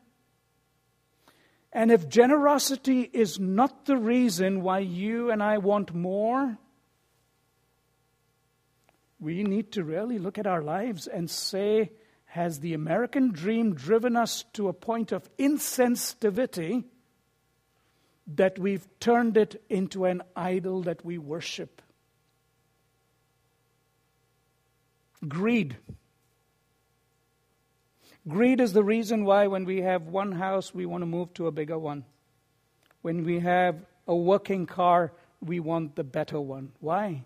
And 1.73 1.91
if 1.91 2.09
generosity 2.09 3.09
is 3.13 3.39
not 3.39 3.85
the 3.85 3.95
reason 3.95 4.61
why 4.61 4.79
you 4.79 5.31
and 5.31 5.41
I 5.41 5.59
want 5.59 5.93
more, 5.93 6.57
we 9.22 9.44
need 9.44 9.72
to 9.74 9.84
really 9.84 10.18
look 10.18 10.38
at 10.40 10.48
our 10.48 10.63
lives 10.63 11.08
and 11.08 11.30
say, 11.30 11.92
has 12.25 12.60
the 12.60 12.74
American 12.74 13.32
dream 13.32 13.75
driven 13.75 14.18
us 14.18 14.44
to 14.54 14.68
a 14.68 14.74
point 14.74 15.12
of 15.12 15.30
insensitivity 15.38 16.84
that 18.36 18.58
we've 18.58 18.88
turned 19.00 19.38
it 19.38 19.63
into 19.70 20.06
an 20.06 20.24
idol 20.36 20.82
that 20.84 21.06
we 21.06 21.20
worship? 21.20 21.82
Greed. 25.28 25.78
Greed 28.28 28.60
is 28.60 28.74
the 28.74 28.84
reason 28.84 29.24
why, 29.24 29.48
when 29.48 29.66
we 29.66 29.82
have 29.82 30.08
one 30.08 30.32
house, 30.32 30.74
we 30.74 30.86
want 30.88 31.04
to 31.04 31.08
move 31.08 31.32
to 31.36 31.46
a 31.48 31.51
bigger 31.51 31.78
one. 31.78 32.06
When 33.04 33.24
we 33.24 33.40
have 33.40 33.75
a 34.08 34.16
working 34.16 34.66
car, 34.66 35.12
we 35.42 35.60
want 35.60 35.96
the 35.96 36.04
better 36.04 36.40
one. 36.40 36.72
Why? 36.80 37.24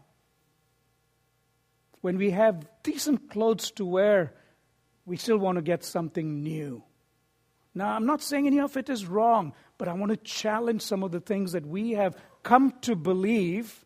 When 2.05 2.19
we 2.19 2.29
have 2.29 2.67
decent 2.83 3.31
clothes 3.31 3.71
to 3.71 3.83
wear, 3.83 4.31
we 5.07 5.17
still 5.17 5.39
want 5.39 5.55
to 5.55 5.61
get 5.63 5.83
something 5.83 6.43
new. 6.43 6.83
Now, 7.73 7.95
I'm 7.95 8.05
not 8.05 8.21
saying 8.21 8.45
any 8.45 8.59
of 8.59 8.77
it 8.77 8.91
is 8.91 9.07
wrong, 9.07 9.53
but 9.79 9.87
I 9.87 9.93
want 9.93 10.11
to 10.11 10.17
challenge 10.17 10.83
some 10.83 11.01
of 11.01 11.11
the 11.11 11.19
things 11.19 11.53
that 11.53 11.65
we 11.65 11.93
have 11.93 12.15
come 12.43 12.75
to 12.81 12.95
believe 12.95 13.83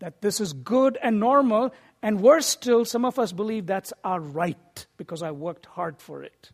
that 0.00 0.20
this 0.20 0.40
is 0.40 0.52
good 0.52 0.98
and 1.00 1.20
normal, 1.20 1.72
and 2.02 2.20
worse 2.20 2.46
still, 2.46 2.84
some 2.84 3.04
of 3.04 3.20
us 3.20 3.30
believe 3.30 3.66
that's 3.66 3.92
our 4.02 4.18
right 4.18 4.86
because 4.96 5.22
I 5.22 5.30
worked 5.30 5.66
hard 5.66 6.00
for 6.00 6.24
it. 6.24 6.50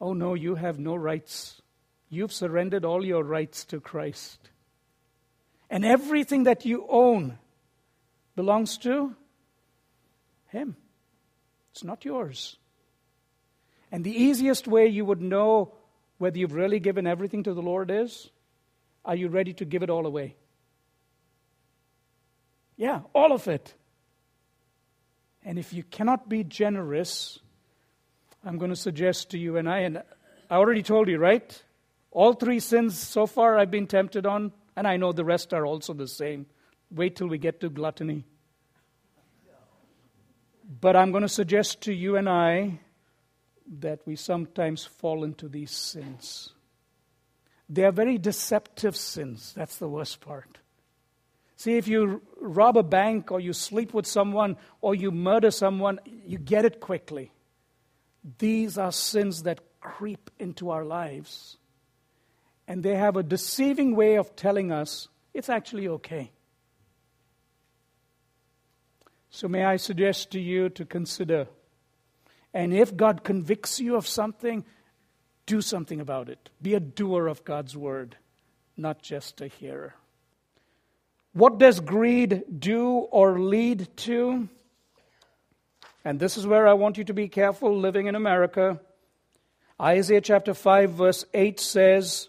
Oh 0.00 0.14
no, 0.14 0.34
you 0.34 0.56
have 0.56 0.80
no 0.80 0.96
rights. 0.96 1.62
You've 2.08 2.32
surrendered 2.32 2.84
all 2.84 3.04
your 3.04 3.22
rights 3.22 3.64
to 3.66 3.78
Christ. 3.78 4.50
And 5.70 5.84
everything 5.84 6.42
that 6.42 6.64
you 6.64 6.84
own 6.88 7.38
belongs 8.36 8.78
to 8.78 9.14
Him. 10.48 10.76
It's 11.72 11.84
not 11.84 12.04
yours. 12.04 12.56
And 13.90 14.04
the 14.04 14.10
easiest 14.10 14.66
way 14.66 14.86
you 14.88 15.04
would 15.04 15.20
know 15.20 15.74
whether 16.18 16.38
you've 16.38 16.54
really 16.54 16.80
given 16.80 17.06
everything 17.06 17.42
to 17.44 17.54
the 17.54 17.62
Lord 17.62 17.90
is 17.90 18.30
are 19.04 19.16
you 19.16 19.28
ready 19.28 19.52
to 19.54 19.64
give 19.64 19.82
it 19.82 19.90
all 19.90 20.06
away? 20.06 20.36
Yeah, 22.76 23.00
all 23.14 23.32
of 23.32 23.46
it. 23.48 23.74
And 25.44 25.58
if 25.58 25.72
you 25.72 25.82
cannot 25.82 26.28
be 26.28 26.42
generous, 26.42 27.38
I'm 28.44 28.58
going 28.58 28.70
to 28.70 28.76
suggest 28.76 29.30
to 29.30 29.38
you 29.38 29.58
and 29.58 29.68
I, 29.68 29.80
and 29.80 29.98
I 30.50 30.56
already 30.56 30.82
told 30.82 31.08
you, 31.08 31.18
right? 31.18 31.62
All 32.10 32.32
three 32.32 32.60
sins 32.60 32.98
so 32.98 33.26
far 33.26 33.58
I've 33.58 33.70
been 33.70 33.86
tempted 33.86 34.24
on, 34.24 34.52
and 34.74 34.86
I 34.86 34.96
know 34.96 35.12
the 35.12 35.24
rest 35.24 35.52
are 35.52 35.66
also 35.66 35.92
the 35.92 36.08
same. 36.08 36.46
Wait 36.90 37.16
till 37.16 37.28
we 37.28 37.38
get 37.38 37.60
to 37.60 37.68
gluttony. 37.68 38.24
But 40.80 40.96
I'm 40.96 41.10
going 41.10 41.22
to 41.22 41.28
suggest 41.28 41.82
to 41.82 41.92
you 41.92 42.16
and 42.16 42.28
I 42.28 42.80
that 43.80 44.00
we 44.06 44.16
sometimes 44.16 44.84
fall 44.84 45.24
into 45.24 45.48
these 45.48 45.70
sins. 45.70 46.50
They 47.68 47.84
are 47.84 47.92
very 47.92 48.18
deceptive 48.18 48.96
sins. 48.96 49.52
That's 49.56 49.78
the 49.78 49.88
worst 49.88 50.20
part. 50.20 50.58
See, 51.56 51.76
if 51.76 51.88
you 51.88 52.20
rob 52.40 52.76
a 52.76 52.82
bank 52.82 53.32
or 53.32 53.40
you 53.40 53.52
sleep 53.52 53.94
with 53.94 54.06
someone 54.06 54.56
or 54.80 54.94
you 54.94 55.10
murder 55.10 55.50
someone, 55.50 55.98
you 56.26 56.36
get 56.36 56.64
it 56.64 56.80
quickly. 56.80 57.32
These 58.38 58.76
are 58.76 58.92
sins 58.92 59.44
that 59.44 59.60
creep 59.80 60.30
into 60.38 60.70
our 60.70 60.84
lives. 60.84 61.56
And 62.68 62.82
they 62.82 62.96
have 62.96 63.16
a 63.16 63.22
deceiving 63.22 63.96
way 63.96 64.16
of 64.16 64.36
telling 64.36 64.72
us 64.72 65.08
it's 65.32 65.48
actually 65.48 65.88
okay. 65.88 66.32
So, 69.36 69.48
may 69.48 69.64
I 69.64 69.78
suggest 69.78 70.30
to 70.30 70.40
you 70.40 70.68
to 70.68 70.84
consider, 70.84 71.48
and 72.54 72.72
if 72.72 72.96
God 72.96 73.24
convicts 73.24 73.80
you 73.80 73.96
of 73.96 74.06
something, 74.06 74.64
do 75.44 75.60
something 75.60 76.00
about 76.00 76.28
it. 76.28 76.50
Be 76.62 76.74
a 76.74 76.78
doer 76.78 77.26
of 77.26 77.44
God's 77.44 77.76
word, 77.76 78.16
not 78.76 79.02
just 79.02 79.40
a 79.40 79.48
hearer. 79.48 79.96
What 81.32 81.58
does 81.58 81.80
greed 81.80 82.44
do 82.60 82.90
or 82.90 83.40
lead 83.40 83.88
to? 83.96 84.48
And 86.04 86.20
this 86.20 86.36
is 86.36 86.46
where 86.46 86.68
I 86.68 86.74
want 86.74 86.96
you 86.96 87.02
to 87.02 87.12
be 87.12 87.26
careful 87.26 87.76
living 87.76 88.06
in 88.06 88.14
America. 88.14 88.78
Isaiah 89.82 90.20
chapter 90.20 90.54
5, 90.54 90.92
verse 90.92 91.24
8 91.34 91.58
says, 91.58 92.28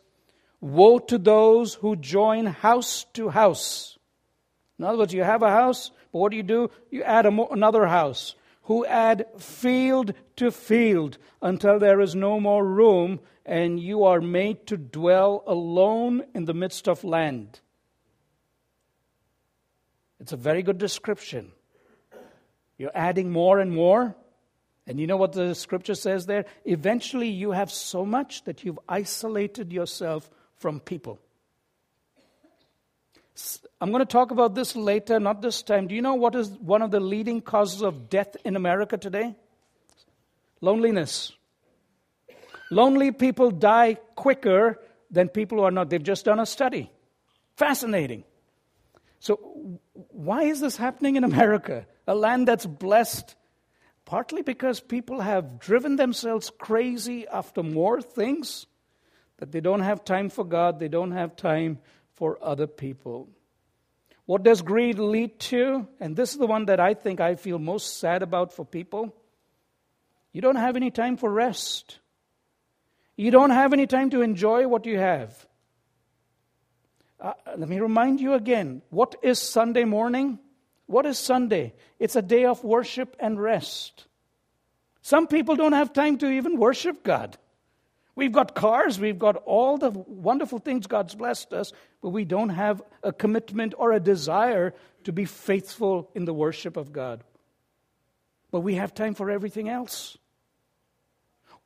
Woe 0.60 0.98
to 0.98 1.20
those 1.20 1.76
who 1.76 1.98
join 1.98 2.48
house 2.48 3.06
to 3.14 3.30
house. 3.30 4.00
In 4.80 4.86
other 4.86 4.98
words, 4.98 5.14
you 5.14 5.24
have 5.24 5.44
a 5.44 5.52
house, 5.52 5.92
but 6.16 6.20
what 6.20 6.32
do 6.32 6.38
you 6.38 6.44
do? 6.44 6.72
You 6.92 7.04
add 7.04 7.30
mo- 7.30 7.50
another 7.52 7.88
house. 7.88 8.36
Who 8.64 8.86
add 8.86 9.26
field 9.38 10.14
to 10.38 10.50
field 10.50 11.18
until 11.42 11.78
there 11.78 12.00
is 12.00 12.16
no 12.16 12.40
more 12.40 12.66
room, 12.66 13.20
and 13.46 13.82
you 13.82 14.06
are 14.06 14.22
made 14.22 14.66
to 14.68 14.78
dwell 14.78 15.44
alone 15.46 16.24
in 16.34 16.46
the 16.46 16.54
midst 16.54 16.88
of 16.88 17.04
land. 17.04 17.60
It's 20.22 20.32
a 20.32 20.38
very 20.38 20.64
good 20.64 20.78
description. 20.78 21.52
You're 22.78 22.96
adding 22.96 23.30
more 23.30 23.60
and 23.60 23.74
more. 23.74 24.16
And 24.88 25.02
you 25.02 25.08
know 25.08 25.18
what 25.18 25.34
the 25.34 25.54
scripture 25.54 25.96
says 25.96 26.28
there? 26.28 26.46
Eventually, 26.64 27.28
you 27.28 27.52
have 27.52 27.70
so 27.70 28.06
much 28.06 28.46
that 28.46 28.64
you've 28.64 28.80
isolated 28.88 29.74
yourself 29.74 30.30
from 30.56 30.80
people. 30.80 31.20
I'm 33.82 33.92
going 33.92 34.00
to 34.00 34.06
talk 34.06 34.32
about 34.32 34.56
this 34.56 34.76
later, 34.76 35.20
not 35.20 35.42
this 35.42 35.62
time. 35.62 35.88
Do 35.88 35.96
you 35.96 36.02
know 36.02 36.16
what 36.16 36.36
is 36.36 36.50
one 36.50 36.82
of 36.82 36.92
the 36.92 37.00
leading 37.00 37.42
causes 37.42 37.82
of 37.82 38.10
death 38.10 38.36
in 38.46 38.56
America 38.56 38.98
today? 38.98 39.36
Loneliness. 40.62 41.34
Lonely 42.72 43.12
people 43.12 43.52
die 43.52 43.96
quicker 44.16 44.80
than 45.12 45.28
people 45.30 45.58
who 45.58 45.64
are 45.66 45.72
not. 45.72 45.90
They've 45.90 46.02
just 46.02 46.26
done 46.26 46.40
a 46.40 46.46
study. 46.46 46.92
Fascinating. 47.58 48.24
So, 49.20 49.80
why 50.12 50.44
is 50.44 50.62
this 50.62 50.78
happening 50.78 51.16
in 51.16 51.24
America? 51.24 51.86
A 52.08 52.16
land 52.16 52.48
that's 52.48 52.66
blessed, 52.66 53.36
partly 54.06 54.44
because 54.44 54.80
people 54.80 55.22
have 55.22 55.60
driven 55.60 55.96
themselves 55.96 56.52
crazy 56.58 57.28
after 57.28 57.64
more 57.64 58.02
things, 58.02 58.66
that 59.38 59.52
they 59.52 59.60
don't 59.60 59.82
have 59.82 60.06
time 60.06 60.30
for 60.30 60.46
God, 60.46 60.80
they 60.80 60.88
don't 60.88 61.12
have 61.12 61.36
time 61.36 61.80
for 62.16 62.38
other 62.42 62.68
people. 62.68 63.30
What 64.26 64.44
does 64.44 64.62
greed 64.62 64.98
lead 64.98 65.40
to? 65.52 65.88
And 66.00 66.16
this 66.16 66.32
is 66.32 66.40
the 66.40 66.48
one 66.48 66.66
that 66.66 66.80
I 66.80 66.94
think 66.94 67.20
I 67.20 67.36
feel 67.36 67.60
most 67.60 68.00
sad 68.00 68.24
about 68.24 68.54
for 68.54 68.66
people. 68.66 69.16
You 70.34 70.42
don't 70.42 70.56
have 70.56 70.76
any 70.76 70.92
time 70.92 71.18
for 71.18 71.32
rest. 71.32 72.00
You 73.16 73.32
don't 73.32 73.52
have 73.52 73.72
any 73.72 73.88
time 73.88 74.10
to 74.10 74.22
enjoy 74.22 74.68
what 74.68 74.86
you 74.86 74.98
have. 74.98 75.48
Uh, 77.20 77.34
let 77.56 77.70
me 77.70 77.80
remind 77.80 78.20
you 78.20 78.34
again 78.34 78.82
what 78.90 79.16
is 79.22 79.40
Sunday 79.40 79.86
morning? 79.86 80.40
What 80.88 81.06
is 81.06 81.18
Sunday? 81.18 81.74
It's 82.00 82.16
a 82.16 82.22
day 82.22 82.46
of 82.46 82.64
worship 82.64 83.16
and 83.20 83.42
rest. 83.42 84.06
Some 85.02 85.28
people 85.28 85.56
don't 85.56 85.74
have 85.74 85.94
time 85.94 86.18
to 86.18 86.30
even 86.30 86.58
worship 86.58 87.04
God. 87.04 87.38
We've 88.16 88.32
got 88.32 88.56
cars, 88.56 88.98
we've 88.98 89.20
got 89.20 89.36
all 89.46 89.78
the 89.78 89.92
wonderful 89.92 90.60
things 90.60 90.88
God's 90.88 91.16
blessed 91.16 91.52
us, 91.52 91.74
but 92.02 92.10
we 92.10 92.24
don't 92.24 92.50
have 92.50 92.82
a 93.04 93.12
commitment 93.12 93.74
or 93.78 93.92
a 93.92 94.00
desire 94.00 94.74
to 95.04 95.12
be 95.12 95.26
faithful 95.26 96.10
in 96.16 96.24
the 96.24 96.34
worship 96.34 96.78
of 96.78 96.94
God. 96.94 97.24
But 98.52 98.62
we 98.62 98.76
have 98.76 98.94
time 98.94 99.16
for 99.16 99.30
everything 99.30 99.68
else. 99.68 100.18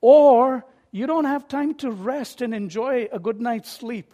Or 0.01 0.65
you 0.91 1.05
don't 1.05 1.25
have 1.25 1.47
time 1.47 1.75
to 1.75 1.91
rest 1.91 2.41
and 2.41 2.53
enjoy 2.55 3.07
a 3.11 3.19
good 3.19 3.39
night's 3.39 3.69
sleep. 3.69 4.11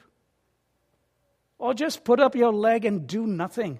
Or 1.58 1.74
just 1.74 2.04
put 2.04 2.20
up 2.20 2.36
your 2.36 2.52
leg 2.52 2.84
and 2.84 3.08
do 3.08 3.26
nothing. 3.26 3.80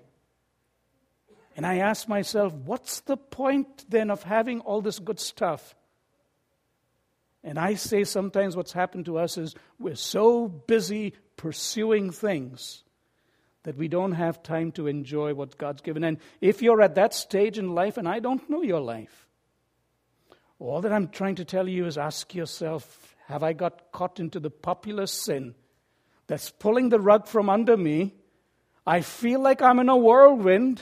And 1.58 1.66
I 1.66 1.80
ask 1.80 2.08
myself, 2.08 2.54
what's 2.54 3.02
the 3.02 3.18
point 3.18 3.86
then 3.90 4.10
of 4.10 4.24
having 4.24 4.62
all 4.62 4.82
this 4.82 5.00
good 5.00 5.20
stuff? 5.20 5.76
And 7.46 7.60
I 7.60 7.76
say 7.76 8.04
sometimes 8.04 8.58
what's 8.58 8.74
happened 8.74 9.06
to 9.06 9.20
us 9.20 9.38
is 9.38 9.54
we're 9.78 9.96
so 9.96 10.48
busy 10.48 11.14
pursuing 11.38 12.12
things 12.12 12.84
that 13.64 13.78
we 13.78 13.88
don't 13.88 14.14
have 14.14 14.42
time 14.42 14.72
to 14.74 14.88
enjoy 14.88 15.36
what 15.36 15.56
God's 15.56 15.84
given. 15.84 16.04
And 16.04 16.18
if 16.42 16.64
you're 16.64 16.82
at 16.82 16.96
that 16.96 17.14
stage 17.14 17.60
in 17.60 17.76
life, 17.76 17.98
and 17.98 18.10
I 18.10 18.20
don't 18.20 18.50
know 18.50 18.64
your 18.64 18.80
life, 18.80 19.28
all 20.58 20.82
that 20.82 20.92
I'm 20.92 21.10
trying 21.10 21.36
to 21.36 21.46
tell 21.46 21.70
you 21.70 21.86
is 21.86 22.00
ask 22.00 22.34
yourself 22.34 23.16
have 23.28 23.44
I 23.44 23.54
got 23.54 23.92
caught 23.92 24.20
into 24.20 24.40
the 24.40 24.52
popular 24.52 25.06
sin 25.06 25.54
that's 26.26 26.50
pulling 26.50 26.90
the 26.90 27.00
rug 27.00 27.28
from 27.28 27.50
under 27.50 27.78
me? 27.78 28.16
I 28.88 29.02
feel 29.02 29.40
like 29.40 29.62
I'm 29.62 29.80
in 29.80 29.90
a 29.90 29.98
whirlwind. 29.98 30.82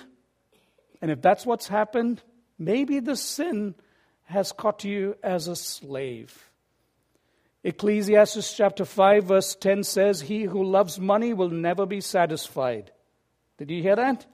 And 1.02 1.12
if 1.12 1.22
that's 1.22 1.46
what's 1.46 1.68
happened, 1.68 2.22
maybe 2.58 3.02
the 3.02 3.18
sin 3.18 3.76
has 4.24 4.54
caught 4.54 4.86
you 4.86 5.18
as 5.22 5.50
a 5.50 5.56
slave. 5.58 6.52
Ecclesiastes 7.64 8.54
chapter 8.54 8.84
5, 8.84 9.24
verse 9.24 9.56
10 9.56 9.84
says, 9.84 10.22
He 10.22 10.44
who 10.44 10.64
loves 10.64 11.00
money 11.00 11.34
will 11.34 11.50
never 11.50 11.86
be 11.86 12.02
satisfied. 12.02 12.92
Did 13.58 13.72
you 13.72 13.82
hear 13.82 13.96
that? 13.96 14.26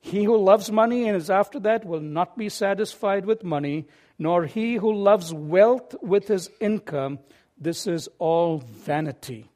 He 0.00 0.24
who 0.24 0.36
loves 0.36 0.70
money 0.70 1.08
and 1.08 1.16
is 1.16 1.30
after 1.30 1.60
that 1.60 1.84
will 1.84 2.00
not 2.00 2.36
be 2.36 2.48
satisfied 2.48 3.24
with 3.24 3.44
money, 3.44 3.86
nor 4.18 4.46
he 4.46 4.74
who 4.74 4.92
loves 4.92 5.32
wealth 5.32 5.94
with 6.02 6.26
his 6.28 6.50
income. 6.60 7.20
This 7.58 7.86
is 7.86 8.08
all 8.18 8.58
vanity. 8.58 9.50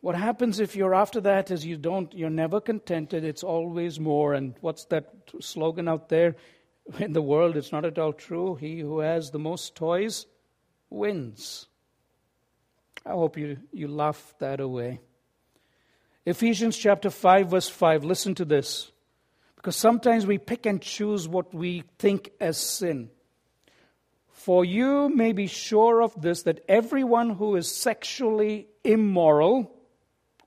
What 0.00 0.14
happens 0.14 0.60
if 0.60 0.76
you're 0.76 0.94
after 0.94 1.20
that 1.20 1.50
is 1.50 1.66
you 1.66 1.76
don't, 1.76 2.12
you're 2.14 2.30
never 2.30 2.60
contented, 2.60 3.24
it's 3.24 3.44
always 3.44 4.00
more. 4.00 4.32
And 4.32 4.54
what's 4.62 4.86
that 4.86 5.12
slogan 5.40 5.88
out 5.88 6.08
there? 6.08 6.36
In 6.98 7.12
the 7.12 7.22
world, 7.22 7.56
it's 7.56 7.72
not 7.72 7.84
at 7.84 7.98
all 7.98 8.12
true. 8.12 8.56
He 8.56 8.80
who 8.80 9.00
has 9.00 9.30
the 9.30 9.38
most 9.38 9.74
toys 9.74 10.26
wins. 10.88 11.68
I 13.06 13.10
hope 13.10 13.36
you, 13.38 13.58
you 13.72 13.88
laugh 13.88 14.34
that 14.38 14.60
away. 14.60 15.00
Ephesians 16.26 16.76
chapter 16.76 17.10
5, 17.10 17.50
verse 17.50 17.68
5. 17.68 18.04
Listen 18.04 18.34
to 18.34 18.44
this. 18.44 18.92
Because 19.56 19.76
sometimes 19.76 20.26
we 20.26 20.38
pick 20.38 20.66
and 20.66 20.80
choose 20.80 21.28
what 21.28 21.52
we 21.54 21.84
think 21.98 22.30
as 22.40 22.58
sin. 22.58 23.10
For 24.30 24.64
you 24.64 25.10
may 25.10 25.32
be 25.32 25.46
sure 25.46 26.02
of 26.02 26.20
this 26.20 26.44
that 26.44 26.64
everyone 26.66 27.30
who 27.30 27.56
is 27.56 27.74
sexually 27.74 28.68
immoral 28.82 29.70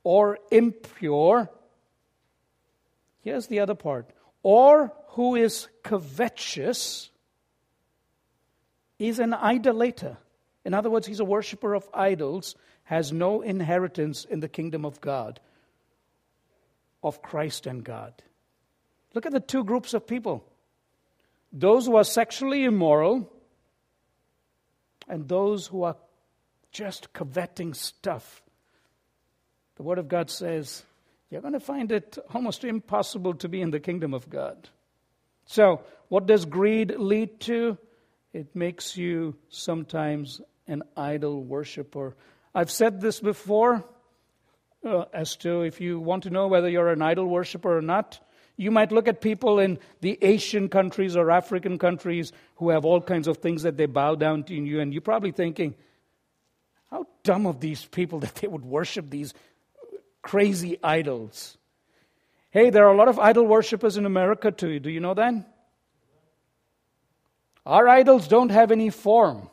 or 0.04 0.40
impure, 0.52 1.50
here's 3.22 3.48
the 3.48 3.60
other 3.60 3.76
part, 3.76 4.10
or 4.42 4.92
who 5.14 5.36
is 5.36 5.68
covetous 5.84 7.10
is 8.98 9.20
an 9.20 9.34
idolater. 9.34 10.18
In 10.66 10.74
other 10.74 10.90
words, 10.90 11.06
he's 11.06 11.20
a 11.20 11.26
worshiper 11.26 11.76
of 11.76 11.88
idols, 11.94 12.56
has 12.86 13.12
no 13.12 13.42
inheritance 13.42 14.26
in 14.26 14.40
the 14.40 14.48
kingdom 14.48 14.86
of 14.86 15.02
God, 15.02 15.40
of 17.04 17.22
Christ 17.22 17.68
and 17.68 17.84
God. 17.84 18.14
Look 19.14 19.26
at 19.26 19.32
the 19.32 19.40
two 19.40 19.64
groups 19.64 19.94
of 19.94 20.08
people 20.08 20.44
those 21.56 21.86
who 21.86 21.96
are 21.96 22.04
sexually 22.04 22.64
immoral 22.64 23.32
and 25.08 25.28
those 25.28 25.68
who 25.68 25.84
are 25.84 25.96
just 26.72 27.14
coveting 27.14 27.76
stuff. 27.76 28.42
The 29.76 29.84
Word 29.84 30.00
of 30.00 30.08
God 30.08 30.32
says 30.32 30.82
you're 31.30 31.42
going 31.42 31.54
to 31.54 31.60
find 31.60 31.92
it 31.92 32.18
almost 32.34 32.64
impossible 32.64 33.36
to 33.36 33.48
be 33.48 33.62
in 33.62 33.70
the 33.70 33.80
kingdom 33.80 34.16
of 34.16 34.28
God. 34.28 34.70
So, 35.46 35.82
what 36.10 36.26
does 36.26 36.46
greed 36.46 36.96
lead 36.98 37.40
to? 37.42 37.78
It 38.34 38.56
makes 38.56 38.98
you 38.98 39.36
sometimes 39.50 40.42
an 40.68 40.84
idol 40.96 41.44
worshiper. 41.44 42.16
I've 42.56 42.72
said 42.72 43.02
this 43.02 43.20
before 43.20 43.84
uh, 44.86 45.06
as 45.14 45.36
to 45.38 45.62
if 45.62 45.82
you 45.82 46.00
want 46.00 46.24
to 46.24 46.30
know 46.30 46.48
whether 46.48 46.70
you're 46.70 46.90
an 46.90 47.02
idol 47.02 47.28
worshiper 47.28 47.78
or 47.78 47.82
not, 47.82 48.20
you 48.56 48.70
might 48.70 48.92
look 48.92 49.08
at 49.08 49.22
people 49.22 49.60
in 49.60 49.80
the 50.02 50.18
Asian 50.22 50.70
countries 50.70 51.16
or 51.16 51.32
African 51.32 51.80
countries 51.80 52.32
who 52.58 52.70
have 52.70 52.86
all 52.86 53.02
kinds 53.02 53.28
of 53.28 53.38
things 53.38 53.64
that 53.64 53.78
they 53.78 53.88
bow 53.88 54.16
down 54.16 54.44
to 54.44 54.54
you, 54.54 54.80
and 54.80 54.94
you're 54.94 55.02
probably 55.02 55.32
thinking, 55.32 55.76
how 56.92 57.08
dumb 57.24 57.48
of 57.48 57.60
these 57.60 57.86
people 57.86 58.20
that 58.26 58.36
they 58.36 58.48
would 58.48 58.66
worship 58.66 59.10
these 59.10 59.34
crazy 60.22 60.78
idols. 60.84 61.58
Hey, 62.54 62.70
there 62.70 62.86
are 62.86 62.94
a 62.94 62.98
lot 62.98 63.08
of 63.08 63.18
idol 63.18 63.48
worshippers 63.48 63.98
in 63.98 64.06
America 64.06 64.52
too. 64.52 64.80
Do 64.80 64.92
you 64.92 65.00
know 65.00 65.16
that? 65.16 65.34
Our 67.66 67.88
idols 67.90 68.28
don't 68.28 68.52
have 68.52 68.72
any 68.72 68.92
form. 68.92 69.50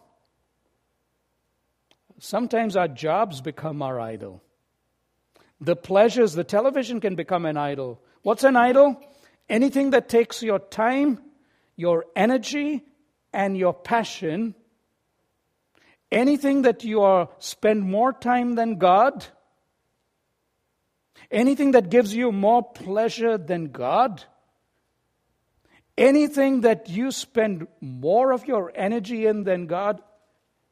Sometimes 2.19 2.77
our 2.77 2.89
jobs 2.89 3.41
become 3.41 3.81
our 3.81 3.99
idol. 3.99 4.43
The 5.63 5.77
pleasures, 5.77 6.35
the 6.35 6.45
television 6.45 7.01
can 7.01 7.15
become 7.15 7.47
an 7.47 7.57
idol. 7.57 8.03
What's 8.21 8.45
an 8.45 8.55
idol? 8.55 9.01
Anything 9.49 9.93
that 9.93 10.11
takes 10.11 10.43
your 10.43 10.59
time, 10.59 11.23
your 11.77 12.05
energy, 12.15 12.85
and 13.33 13.57
your 13.57 13.73
passion. 13.73 14.55
Anything 16.13 16.63
that 16.63 16.85
you 16.85 17.01
are, 17.01 17.31
spend 17.39 17.83
more 17.83 18.13
time 18.13 18.57
than 18.57 18.77
God. 18.77 19.25
Anything 21.31 21.73
that 21.73 21.91
gives 21.91 22.15
you 22.15 22.33
more 22.33 22.63
pleasure 22.63 23.39
than 23.39 23.67
God. 23.67 24.25
Anything 25.97 26.63
that 26.63 26.89
you 26.89 27.11
spend 27.11 27.67
more 27.81 28.33
of 28.33 28.47
your 28.47 28.73
energy 28.75 29.27
in 29.27 29.45
than 29.45 29.67
God 29.67 30.01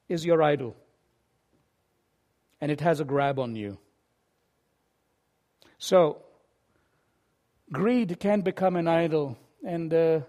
is 0.08 0.24
your 0.24 0.42
idol. 0.42 0.74
And 2.60 2.72
it 2.72 2.80
has 2.80 3.00
a 3.00 3.04
grab 3.04 3.38
on 3.38 3.54
you. 3.54 3.78
So, 5.78 6.22
greed 7.72 8.18
can 8.18 8.40
become 8.40 8.76
an 8.76 8.88
idol. 8.88 9.36
And 9.64 9.92
uh, 9.92 10.20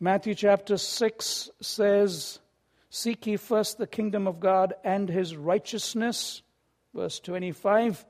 Matthew 0.00 0.34
chapter 0.34 0.76
6 0.76 1.50
says, 1.60 2.40
Seek 2.88 3.26
ye 3.26 3.36
first 3.36 3.78
the 3.78 3.86
kingdom 3.86 4.26
of 4.26 4.40
God 4.40 4.74
and 4.82 5.08
his 5.08 5.36
righteousness. 5.36 6.42
Verse 6.92 7.20
25. 7.20 8.04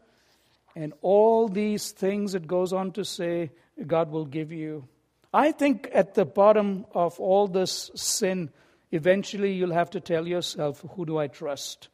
And 0.76 0.92
all 1.02 1.48
these 1.48 1.90
things, 1.90 2.34
it 2.34 2.46
goes 2.46 2.72
on 2.72 2.92
to 2.92 3.04
say, 3.04 3.50
God 3.86 4.10
will 4.10 4.26
give 4.26 4.52
you. 4.52 4.86
I 5.32 5.52
think 5.52 5.88
at 5.92 6.14
the 6.14 6.24
bottom 6.24 6.86
of 6.92 7.18
all 7.20 7.46
this 7.48 7.90
sin, 7.94 8.50
eventually 8.90 9.52
you'll 9.52 9.72
have 9.72 9.90
to 9.90 10.00
tell 10.00 10.26
yourself, 10.26 10.84
who 10.94 11.06
do 11.06 11.18
I 11.18 11.28
trust? 11.28 11.88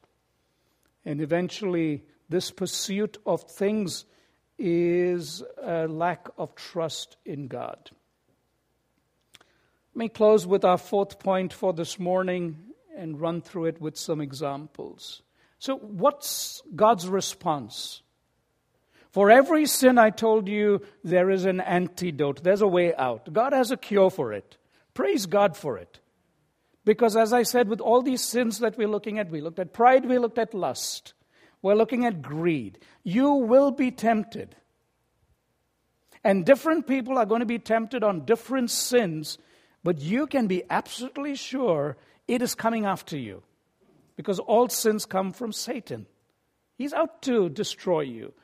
And 1.04 1.20
eventually, 1.20 2.02
this 2.28 2.50
pursuit 2.50 3.18
of 3.26 3.42
things 3.42 4.04
is 4.58 5.42
a 5.62 5.86
lack 5.86 6.28
of 6.38 6.54
trust 6.54 7.16
in 7.24 7.46
God. 7.46 7.90
Let 9.94 9.98
me 9.98 10.08
close 10.08 10.46
with 10.46 10.64
our 10.64 10.78
fourth 10.78 11.18
point 11.18 11.52
for 11.52 11.72
this 11.72 11.98
morning 11.98 12.58
and 12.96 13.20
run 13.20 13.42
through 13.42 13.66
it 13.66 13.80
with 13.80 13.96
some 13.96 14.20
examples. 14.20 15.22
So, 15.58 15.76
what's 15.76 16.62
God's 16.74 17.08
response? 17.08 18.02
For 19.16 19.30
every 19.30 19.64
sin 19.64 19.96
I 19.96 20.10
told 20.10 20.46
you, 20.46 20.82
there 21.02 21.30
is 21.30 21.46
an 21.46 21.62
antidote, 21.62 22.42
there's 22.42 22.60
a 22.60 22.66
way 22.66 22.94
out. 22.94 23.32
God 23.32 23.54
has 23.54 23.70
a 23.70 23.76
cure 23.78 24.10
for 24.10 24.34
it. 24.34 24.58
Praise 24.92 25.24
God 25.24 25.56
for 25.56 25.78
it. 25.78 26.00
Because, 26.84 27.16
as 27.16 27.32
I 27.32 27.42
said, 27.42 27.66
with 27.70 27.80
all 27.80 28.02
these 28.02 28.22
sins 28.22 28.58
that 28.58 28.76
we're 28.76 28.88
looking 28.88 29.18
at, 29.18 29.30
we 29.30 29.40
looked 29.40 29.58
at 29.58 29.72
pride, 29.72 30.04
we 30.04 30.18
looked 30.18 30.36
at 30.36 30.52
lust. 30.52 31.14
We're 31.62 31.76
looking 31.76 32.04
at 32.04 32.20
greed. 32.20 32.78
You 33.04 33.30
will 33.30 33.70
be 33.70 33.90
tempted. 33.90 34.54
And 36.22 36.44
different 36.44 36.86
people 36.86 37.16
are 37.16 37.24
going 37.24 37.40
to 37.40 37.46
be 37.46 37.58
tempted 37.58 38.04
on 38.04 38.26
different 38.26 38.70
sins, 38.70 39.38
but 39.82 39.98
you 39.98 40.26
can 40.26 40.46
be 40.46 40.62
absolutely 40.68 41.36
sure 41.36 41.96
it 42.28 42.42
is 42.42 42.54
coming 42.54 42.84
after 42.84 43.16
you. 43.16 43.42
Because 44.14 44.40
all 44.40 44.68
sins 44.68 45.06
come 45.06 45.32
from 45.32 45.52
Satan. 45.52 46.04
He's 46.76 46.92
out 46.92 47.22
to 47.22 47.48
destroy 47.48 48.02
you. 48.02 48.34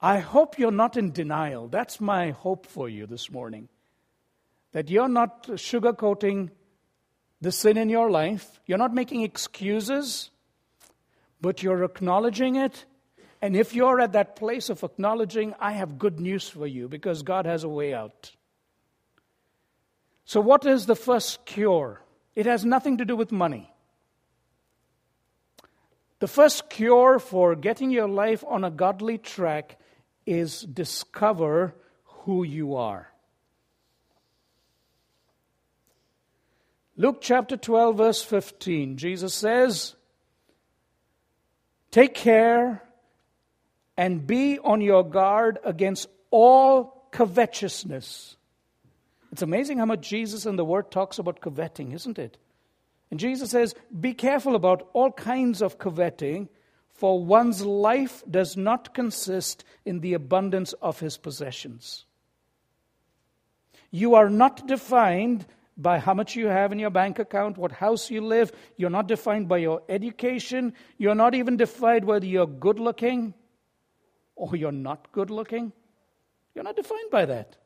I 0.00 0.18
hope 0.18 0.58
you're 0.58 0.70
not 0.70 0.96
in 0.96 1.12
denial. 1.12 1.68
That's 1.68 2.00
my 2.00 2.30
hope 2.30 2.66
for 2.66 2.88
you 2.88 3.06
this 3.06 3.30
morning. 3.30 3.68
That 4.72 4.88
you're 4.88 5.08
not 5.08 5.46
sugarcoating 5.48 6.50
the 7.40 7.52
sin 7.52 7.76
in 7.76 7.88
your 7.88 8.10
life, 8.10 8.60
you're 8.66 8.78
not 8.78 8.94
making 8.94 9.22
excuses 9.22 10.30
but 11.40 11.62
you're 11.62 11.84
acknowledging 11.84 12.56
it. 12.56 12.84
And 13.42 13.56
if 13.56 13.74
you're 13.74 14.00
at 14.00 14.12
that 14.12 14.36
place 14.36 14.68
of 14.68 14.84
acknowledging, 14.84 15.54
I 15.58 15.72
have 15.72 15.98
good 15.98 16.20
news 16.20 16.48
for 16.48 16.66
you 16.66 16.88
because 16.88 17.22
God 17.22 17.46
has 17.46 17.64
a 17.64 17.68
way 17.68 17.94
out. 17.94 18.32
So, 20.24 20.40
what 20.40 20.66
is 20.66 20.86
the 20.86 20.94
first 20.94 21.46
cure? 21.46 22.02
It 22.34 22.46
has 22.46 22.64
nothing 22.64 22.98
to 22.98 23.04
do 23.04 23.16
with 23.16 23.32
money. 23.32 23.72
The 26.20 26.28
first 26.28 26.68
cure 26.68 27.18
for 27.18 27.56
getting 27.56 27.90
your 27.90 28.08
life 28.08 28.44
on 28.46 28.62
a 28.62 28.70
godly 28.70 29.16
track 29.16 29.78
is 30.26 30.62
discover 30.62 31.74
who 32.04 32.42
you 32.42 32.76
are. 32.76 33.10
Luke 36.96 37.20
chapter 37.20 37.56
12, 37.56 37.96
verse 37.96 38.22
15, 38.22 38.98
Jesus 38.98 39.32
says, 39.32 39.94
Take 41.90 42.14
care 42.14 42.82
and 43.96 44.26
be 44.26 44.58
on 44.58 44.80
your 44.80 45.02
guard 45.02 45.58
against 45.64 46.08
all 46.30 47.08
covetousness. 47.10 48.36
It's 49.32 49.42
amazing 49.42 49.78
how 49.78 49.86
much 49.86 50.08
Jesus 50.08 50.46
and 50.46 50.58
the 50.58 50.64
Word 50.64 50.90
talks 50.90 51.18
about 51.18 51.40
coveting, 51.40 51.92
isn't 51.92 52.18
it? 52.18 52.36
And 53.10 53.18
Jesus 53.18 53.50
says, 53.50 53.74
Be 53.98 54.14
careful 54.14 54.54
about 54.54 54.88
all 54.92 55.12
kinds 55.12 55.62
of 55.62 55.78
coveting, 55.78 56.48
for 57.00 57.24
one's 57.24 57.64
life 57.64 58.22
does 58.30 58.58
not 58.58 58.92
consist 58.92 59.64
in 59.86 60.00
the 60.00 60.12
abundance 60.12 60.74
of 60.82 61.00
his 61.00 61.16
possessions. 61.16 62.04
You 63.90 64.16
are 64.16 64.28
not 64.28 64.66
defined 64.66 65.46
by 65.78 65.98
how 65.98 66.12
much 66.12 66.36
you 66.36 66.48
have 66.48 66.72
in 66.72 66.78
your 66.78 66.90
bank 66.90 67.18
account, 67.18 67.56
what 67.56 67.72
house 67.72 68.10
you 68.10 68.20
live. 68.20 68.52
You're 68.76 68.90
not 68.90 69.08
defined 69.08 69.48
by 69.48 69.56
your 69.56 69.80
education. 69.88 70.74
You're 70.98 71.14
not 71.14 71.34
even 71.34 71.56
defined 71.56 72.04
whether 72.04 72.26
you're 72.26 72.46
good 72.46 72.78
looking 72.78 73.32
or 74.36 74.54
you're 74.54 74.70
not 74.70 75.10
good 75.10 75.30
looking. 75.30 75.72
You're 76.54 76.64
not 76.64 76.76
defined 76.76 77.10
by 77.10 77.24
that. 77.24 77.56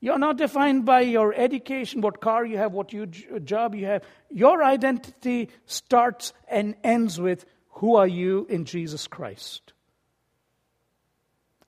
You're 0.00 0.20
not 0.20 0.38
defined 0.38 0.84
by 0.84 1.00
your 1.00 1.34
education, 1.34 2.02
what 2.02 2.20
car 2.20 2.46
you 2.46 2.56
have, 2.58 2.70
what 2.70 2.92
you, 2.92 3.06
job 3.06 3.74
you 3.74 3.86
have. 3.86 4.04
Your 4.30 4.62
identity 4.62 5.48
starts 5.66 6.32
and 6.46 6.76
ends 6.84 7.20
with 7.20 7.44
who 7.78 7.96
are 7.96 8.08
you 8.08 8.46
in 8.48 8.64
Jesus 8.64 9.06
Christ. 9.06 9.72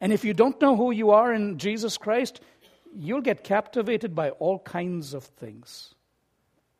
And 0.00 0.12
if 0.12 0.24
you 0.24 0.34
don't 0.34 0.60
know 0.60 0.76
who 0.76 0.90
you 0.90 1.10
are 1.10 1.32
in 1.32 1.58
Jesus 1.58 1.98
Christ, 1.98 2.40
you'll 2.92 3.20
get 3.20 3.44
captivated 3.44 4.14
by 4.14 4.30
all 4.30 4.58
kinds 4.58 5.14
of 5.14 5.24
things. 5.24 5.94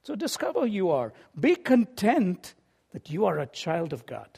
So 0.03 0.17
discover 0.17 0.61
who 0.61 0.67
you 0.67 0.91
are. 0.91 1.13
Be 1.39 1.55
content 1.55 2.55
that 2.93 3.11
you 3.11 3.27
are 3.27 3.39
a 3.39 3.47
child 3.47 3.93
of 3.93 4.05
God. 4.05 4.29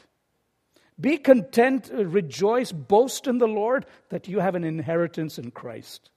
Be 0.99 1.17
content, 1.17 1.89
uh, 1.91 2.05
rejoice, 2.05 2.71
boast 2.71 3.25
in 3.25 3.39
the 3.39 3.47
Lord 3.47 3.87
that 4.09 4.27
you 4.27 4.39
have 4.39 4.53
an 4.53 4.63
inheritance 4.63 5.39
in 5.39 5.49
Christ. 5.49 6.11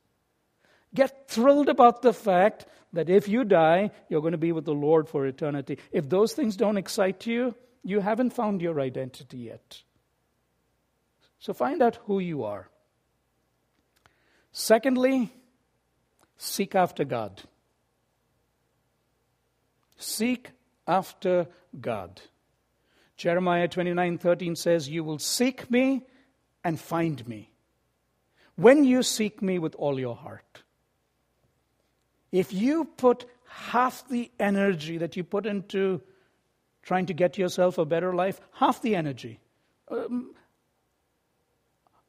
Get 0.95 1.29
thrilled 1.29 1.71
about 1.71 2.03
the 2.03 2.13
fact 2.13 2.67
that 2.93 3.09
if 3.09 3.27
you 3.27 3.45
die, 3.45 3.91
you're 4.11 4.21
going 4.21 4.33
to 4.33 4.39
be 4.39 4.53
with 4.53 4.67
the 4.67 4.75
Lord 4.75 5.09
for 5.09 5.25
eternity. 5.25 5.79
If 5.93 6.11
those 6.11 6.35
things 6.35 6.57
don't 6.57 6.77
excite 6.77 7.27
you, 7.27 7.55
you 7.87 8.01
haven't 8.01 8.31
found 8.31 8.61
your 8.61 8.81
identity 8.81 9.39
yet. 9.39 9.83
So 11.39 11.53
find 11.53 11.81
out 11.81 11.97
who 12.07 12.19
you 12.19 12.45
are. 12.45 12.69
Secondly, 14.53 15.33
Seek 16.37 16.75
after 16.75 17.05
God. 17.05 17.43
Seek 19.97 20.51
after 20.87 21.49
God. 21.81 22.21
Jeremiah 23.17 23.69
29:13 23.69 24.55
says, 24.55 24.89
"You 24.89 25.03
will 25.03 25.19
seek 25.19 25.71
me 25.71 26.07
and 26.63 26.79
find 26.79 27.27
me 27.27 27.51
when 28.57 28.85
you 28.85 29.03
seek 29.03 29.41
me 29.41 29.59
with 29.59 29.75
all 29.77 29.99
your 29.99 30.15
heart." 30.15 30.63
If 32.31 32.53
you 32.53 32.85
put 32.85 33.25
half 33.49 34.07
the 34.09 34.31
energy 34.39 34.99
that 34.99 35.17
you 35.17 35.25
put 35.25 35.47
into 35.47 36.03
trying 36.87 37.07
to 37.07 37.15
get 37.15 37.37
yourself 37.37 37.77
a 37.77 37.85
better 37.85 38.15
life, 38.15 38.41
half 38.53 38.81
the 38.81 38.97
energy, 38.97 39.41
um, 39.91 40.35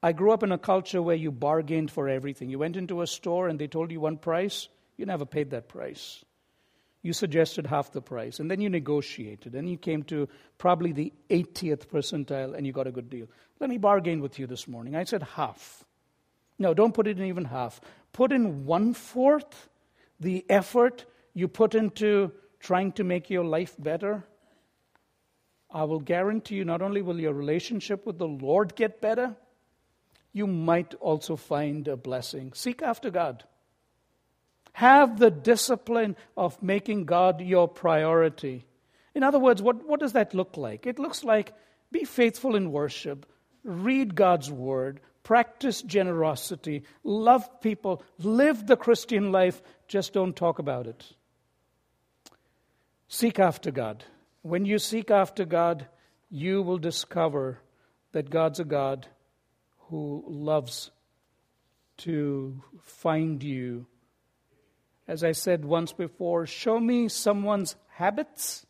I 0.02 0.12
grew 0.12 0.32
up 0.32 0.44
in 0.44 0.52
a 0.52 0.58
culture 0.58 1.02
where 1.02 1.16
you 1.16 1.32
bargained 1.32 1.90
for 1.90 2.08
everything. 2.08 2.50
You 2.50 2.60
went 2.60 2.78
into 2.78 3.02
a 3.02 3.08
store 3.08 3.48
and 3.48 3.60
they 3.60 3.68
told 3.68 3.92
you 3.92 4.00
one 4.00 4.18
price, 4.18 4.70
you 4.96 5.06
never 5.06 5.26
paid 5.26 5.50
that 5.50 5.68
price. 5.68 6.24
You 7.02 7.14
suggested 7.14 7.66
half 7.66 7.92
the 7.92 8.02
price, 8.02 8.40
and 8.40 8.50
then 8.50 8.60
you 8.60 8.70
negotiated, 8.70 9.56
and 9.56 9.70
you 9.70 9.78
came 9.78 10.04
to 10.04 10.28
probably 10.58 10.92
the 10.92 11.14
80th 11.30 11.88
percentile 11.88 12.56
and 12.56 12.66
you 12.66 12.74
got 12.74 12.88
a 12.88 12.92
good 12.92 13.10
deal. 13.10 13.28
Let 13.60 13.70
me 13.70 13.78
bargain 13.78 14.22
with 14.22 14.40
you 14.40 14.48
this 14.48 14.68
morning. 14.68 14.96
I 14.96 15.04
said 15.04 15.24
half. 15.24 15.84
No, 16.60 16.74
don't 16.74 16.94
put 16.94 17.08
it 17.08 17.20
in 17.20 17.26
even 17.26 17.46
half. 17.46 17.80
Put 18.14 18.32
in 18.32 18.66
one 18.66 18.94
fourth 18.94 19.70
the 20.20 20.46
effort 20.50 21.06
you 21.34 21.48
put 21.48 21.76
into 21.76 22.32
trying 22.60 22.92
to 22.94 23.04
make 23.04 23.30
your 23.30 23.46
life 23.46 23.76
better. 23.78 24.24
I 25.70 25.84
will 25.84 26.00
guarantee 26.00 26.56
you 26.56 26.66
not 26.66 26.82
only 26.82 27.02
will 27.02 27.20
your 27.20 27.34
relationship 27.34 28.06
with 28.06 28.18
the 28.18 28.28
Lord 28.28 28.76
get 28.76 29.02
better, 29.02 29.36
you 30.32 30.48
might 30.48 30.94
also 30.96 31.36
find 31.36 31.88
a 31.88 31.98
blessing. 31.98 32.54
Seek 32.54 32.82
after 32.82 33.10
God. 33.10 33.44
Have 34.74 35.18
the 35.20 35.32
discipline 35.32 36.16
of 36.36 36.62
making 36.62 37.06
God 37.06 37.42
your 37.42 37.68
priority. 37.68 38.66
In 39.16 39.24
other 39.24 39.40
words, 39.40 39.62
what, 39.62 39.88
what 39.88 40.00
does 40.00 40.14
that 40.14 40.36
look 40.36 40.56
like? 40.56 40.86
It 40.86 41.00
looks 41.00 41.24
like 41.24 41.54
be 41.92 42.04
faithful 42.04 42.56
in 42.56 42.72
worship, 42.72 43.26
read 43.64 44.14
God's 44.14 44.52
word, 44.52 45.00
practice 45.24 45.82
generosity, 45.82 46.84
love 47.04 47.60
people, 47.62 48.04
live 48.20 48.68
the 48.68 48.78
Christian 48.78 49.32
life, 49.32 49.62
just 49.88 50.14
don't 50.14 50.36
talk 50.36 50.60
about 50.60 50.86
it. 50.88 51.04
Seek 53.08 53.40
after 53.40 53.72
God. 53.72 54.04
When 54.48 54.64
you 54.64 54.80
seek 54.80 55.12
after 55.12 55.44
God, 55.44 55.88
you 56.30 56.62
will 56.62 56.78
discover 56.78 57.60
that 58.14 58.30
God's 58.30 58.62
a 58.62 58.64
God 58.64 59.06
who 59.90 60.24
loves 60.26 60.90
to 61.98 62.64
find 62.82 63.44
you. 63.44 63.88
As 65.06 65.22
I 65.22 65.34
said 65.34 65.66
once 65.66 65.92
before, 65.92 66.46
show 66.46 66.80
me 66.80 67.10
someone's 67.10 67.76
habits 67.90 68.66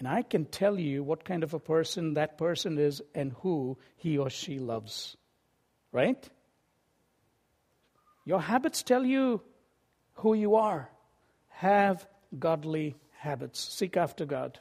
and 0.00 0.08
I 0.08 0.22
can 0.22 0.44
tell 0.44 0.76
you 0.76 1.04
what 1.04 1.24
kind 1.24 1.44
of 1.44 1.54
a 1.54 1.60
person 1.60 2.14
that 2.14 2.36
person 2.36 2.78
is 2.78 3.00
and 3.14 3.32
who 3.42 3.78
he 3.94 4.18
or 4.18 4.28
she 4.28 4.58
loves. 4.58 5.16
Right? 5.92 6.28
Your 8.24 8.40
habits 8.40 8.82
tell 8.82 9.04
you 9.04 9.40
who 10.14 10.34
you 10.34 10.56
are. 10.56 10.90
Have 11.48 12.08
godly 12.36 12.96
habits. 13.20 13.60
Seek 13.60 13.96
after 13.96 14.24
God. 14.24 14.58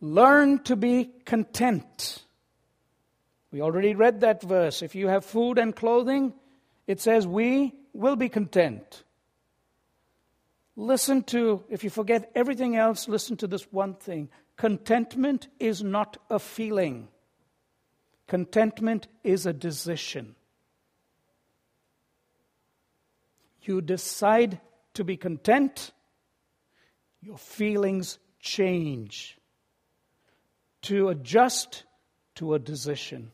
Learn 0.00 0.60
to 0.64 0.76
be 0.76 1.10
content. 1.24 2.22
We 3.50 3.60
already 3.60 3.94
read 3.94 4.20
that 4.20 4.42
verse. 4.42 4.82
If 4.82 4.94
you 4.94 5.08
have 5.08 5.24
food 5.24 5.58
and 5.58 5.74
clothing, 5.74 6.32
it 6.86 7.00
says, 7.00 7.26
We 7.26 7.74
will 7.92 8.16
be 8.16 8.28
content. 8.28 9.02
Listen 10.74 11.22
to, 11.24 11.62
if 11.68 11.84
you 11.84 11.90
forget 11.90 12.30
everything 12.34 12.76
else, 12.76 13.08
listen 13.08 13.36
to 13.38 13.46
this 13.46 13.70
one 13.72 13.94
thing. 13.94 14.30
Contentment 14.56 15.48
is 15.58 15.82
not 15.82 16.16
a 16.30 16.38
feeling, 16.38 17.08
contentment 18.26 19.08
is 19.22 19.44
a 19.44 19.52
decision. 19.52 20.34
You 23.64 23.80
decide 23.80 24.60
to 24.94 25.04
be 25.04 25.16
content, 25.16 25.92
your 27.22 27.38
feelings 27.38 28.18
change 28.40 29.38
to 30.82 31.08
adjust 31.08 31.84
to 32.34 32.54
a 32.54 32.58
decision. 32.58 33.30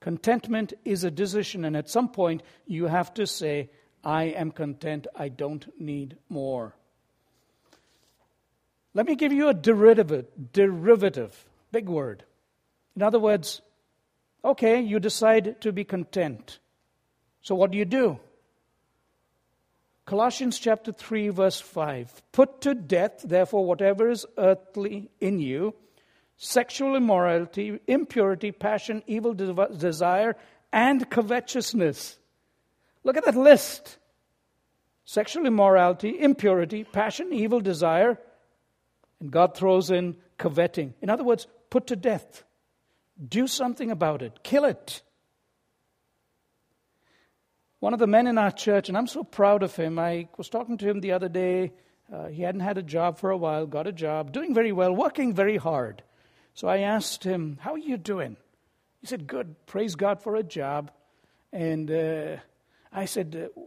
Contentment 0.00 0.72
is 0.84 1.04
a 1.04 1.10
decision, 1.10 1.64
and 1.64 1.76
at 1.76 1.90
some 1.90 2.08
point 2.08 2.42
you 2.66 2.86
have 2.86 3.12
to 3.14 3.26
say, 3.26 3.70
I 4.02 4.24
am 4.24 4.50
content. 4.50 5.06
I 5.14 5.28
don't 5.28 5.66
need 5.80 6.16
more. 6.28 6.74
Let 8.94 9.06
me 9.06 9.16
give 9.16 9.32
you 9.32 9.48
a 9.48 9.54
derivative, 9.54 10.26
derivative, 10.52 11.44
big 11.72 11.88
word. 11.88 12.24
In 12.96 13.02
other 13.02 13.18
words, 13.18 13.60
okay, 14.44 14.80
you 14.80 15.00
decide 15.00 15.60
to 15.62 15.72
be 15.72 15.84
content. 15.84 16.58
So 17.42 17.54
what 17.54 17.70
do 17.70 17.78
you 17.78 17.84
do? 17.84 18.20
Colossians 20.06 20.58
chapter 20.58 20.92
3, 20.92 21.30
verse 21.30 21.60
5. 21.60 22.22
Put 22.32 22.60
to 22.62 22.74
death, 22.74 23.22
therefore, 23.24 23.64
whatever 23.64 24.10
is 24.10 24.26
earthly 24.36 25.10
in 25.20 25.38
you 25.38 25.74
sexual 26.36 26.96
immorality, 26.96 27.78
impurity, 27.86 28.52
passion, 28.52 29.02
evil 29.06 29.34
desire, 29.34 30.36
and 30.72 31.08
covetousness. 31.08 32.18
Look 33.02 33.16
at 33.16 33.24
that 33.24 33.36
list 33.36 33.98
sexual 35.06 35.46
immorality, 35.46 36.18
impurity, 36.18 36.84
passion, 36.84 37.32
evil 37.32 37.60
desire, 37.60 38.18
and 39.20 39.30
God 39.30 39.56
throws 39.56 39.90
in 39.90 40.16
coveting. 40.38 40.94
In 41.02 41.10
other 41.10 41.24
words, 41.24 41.46
put 41.70 41.86
to 41.88 41.96
death. 41.96 42.42
Do 43.28 43.46
something 43.46 43.90
about 43.90 44.22
it, 44.22 44.42
kill 44.42 44.64
it. 44.64 45.02
One 47.84 47.92
of 47.92 48.00
the 48.00 48.06
men 48.06 48.26
in 48.26 48.38
our 48.38 48.50
church, 48.50 48.88
and 48.88 48.96
I'm 48.96 49.06
so 49.06 49.22
proud 49.22 49.62
of 49.62 49.76
him, 49.76 49.98
I 49.98 50.28
was 50.38 50.48
talking 50.48 50.78
to 50.78 50.88
him 50.88 51.02
the 51.02 51.12
other 51.12 51.28
day. 51.28 51.74
Uh, 52.10 52.28
he 52.28 52.40
hadn't 52.40 52.62
had 52.62 52.78
a 52.78 52.82
job 52.82 53.18
for 53.18 53.28
a 53.28 53.36
while, 53.36 53.66
got 53.66 53.86
a 53.86 53.92
job, 53.92 54.32
doing 54.32 54.54
very 54.54 54.72
well, 54.72 54.94
working 54.94 55.34
very 55.34 55.58
hard. 55.58 56.02
So 56.54 56.66
I 56.66 56.78
asked 56.78 57.24
him, 57.24 57.58
How 57.60 57.74
are 57.74 57.78
you 57.78 57.98
doing? 57.98 58.38
He 59.02 59.06
said, 59.06 59.26
Good, 59.26 59.66
praise 59.66 59.96
God 59.96 60.22
for 60.22 60.34
a 60.34 60.42
job. 60.42 60.92
And 61.52 61.90
uh, 61.90 62.36
I 62.90 63.04
said, 63.04 63.50
uh, 63.54 63.60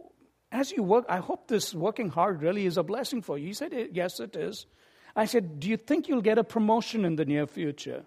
As 0.50 0.72
you 0.72 0.82
work, 0.82 1.04
I 1.08 1.18
hope 1.18 1.46
this 1.46 1.72
working 1.72 2.08
hard 2.08 2.42
really 2.42 2.66
is 2.66 2.76
a 2.76 2.82
blessing 2.82 3.22
for 3.22 3.38
you. 3.38 3.46
He 3.46 3.54
said, 3.54 3.72
Yes, 3.92 4.18
it 4.18 4.34
is. 4.34 4.66
I 5.14 5.26
said, 5.26 5.60
Do 5.60 5.68
you 5.68 5.76
think 5.76 6.08
you'll 6.08 6.22
get 6.22 6.38
a 6.38 6.44
promotion 6.44 7.04
in 7.04 7.14
the 7.14 7.24
near 7.24 7.46
future? 7.46 8.04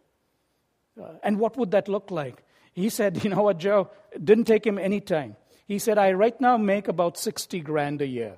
Uh, 1.01 1.13
and 1.23 1.39
what 1.39 1.55
would 1.55 1.71
that 1.71 1.87
look 1.87 2.11
like? 2.11 2.43
He 2.73 2.89
said, 2.89 3.23
You 3.23 3.29
know 3.29 3.43
what, 3.43 3.59
Joe? 3.59 3.91
It 4.11 4.25
didn't 4.25 4.43
take 4.43 4.67
him 4.67 4.77
any 4.77 4.99
time. 4.99 5.37
He 5.67 5.79
said, 5.79 5.97
I 5.97 6.11
right 6.11 6.39
now 6.41 6.57
make 6.57 6.87
about 6.87 7.17
60 7.17 7.59
grand 7.61 8.01
a 8.01 8.07
year. 8.07 8.37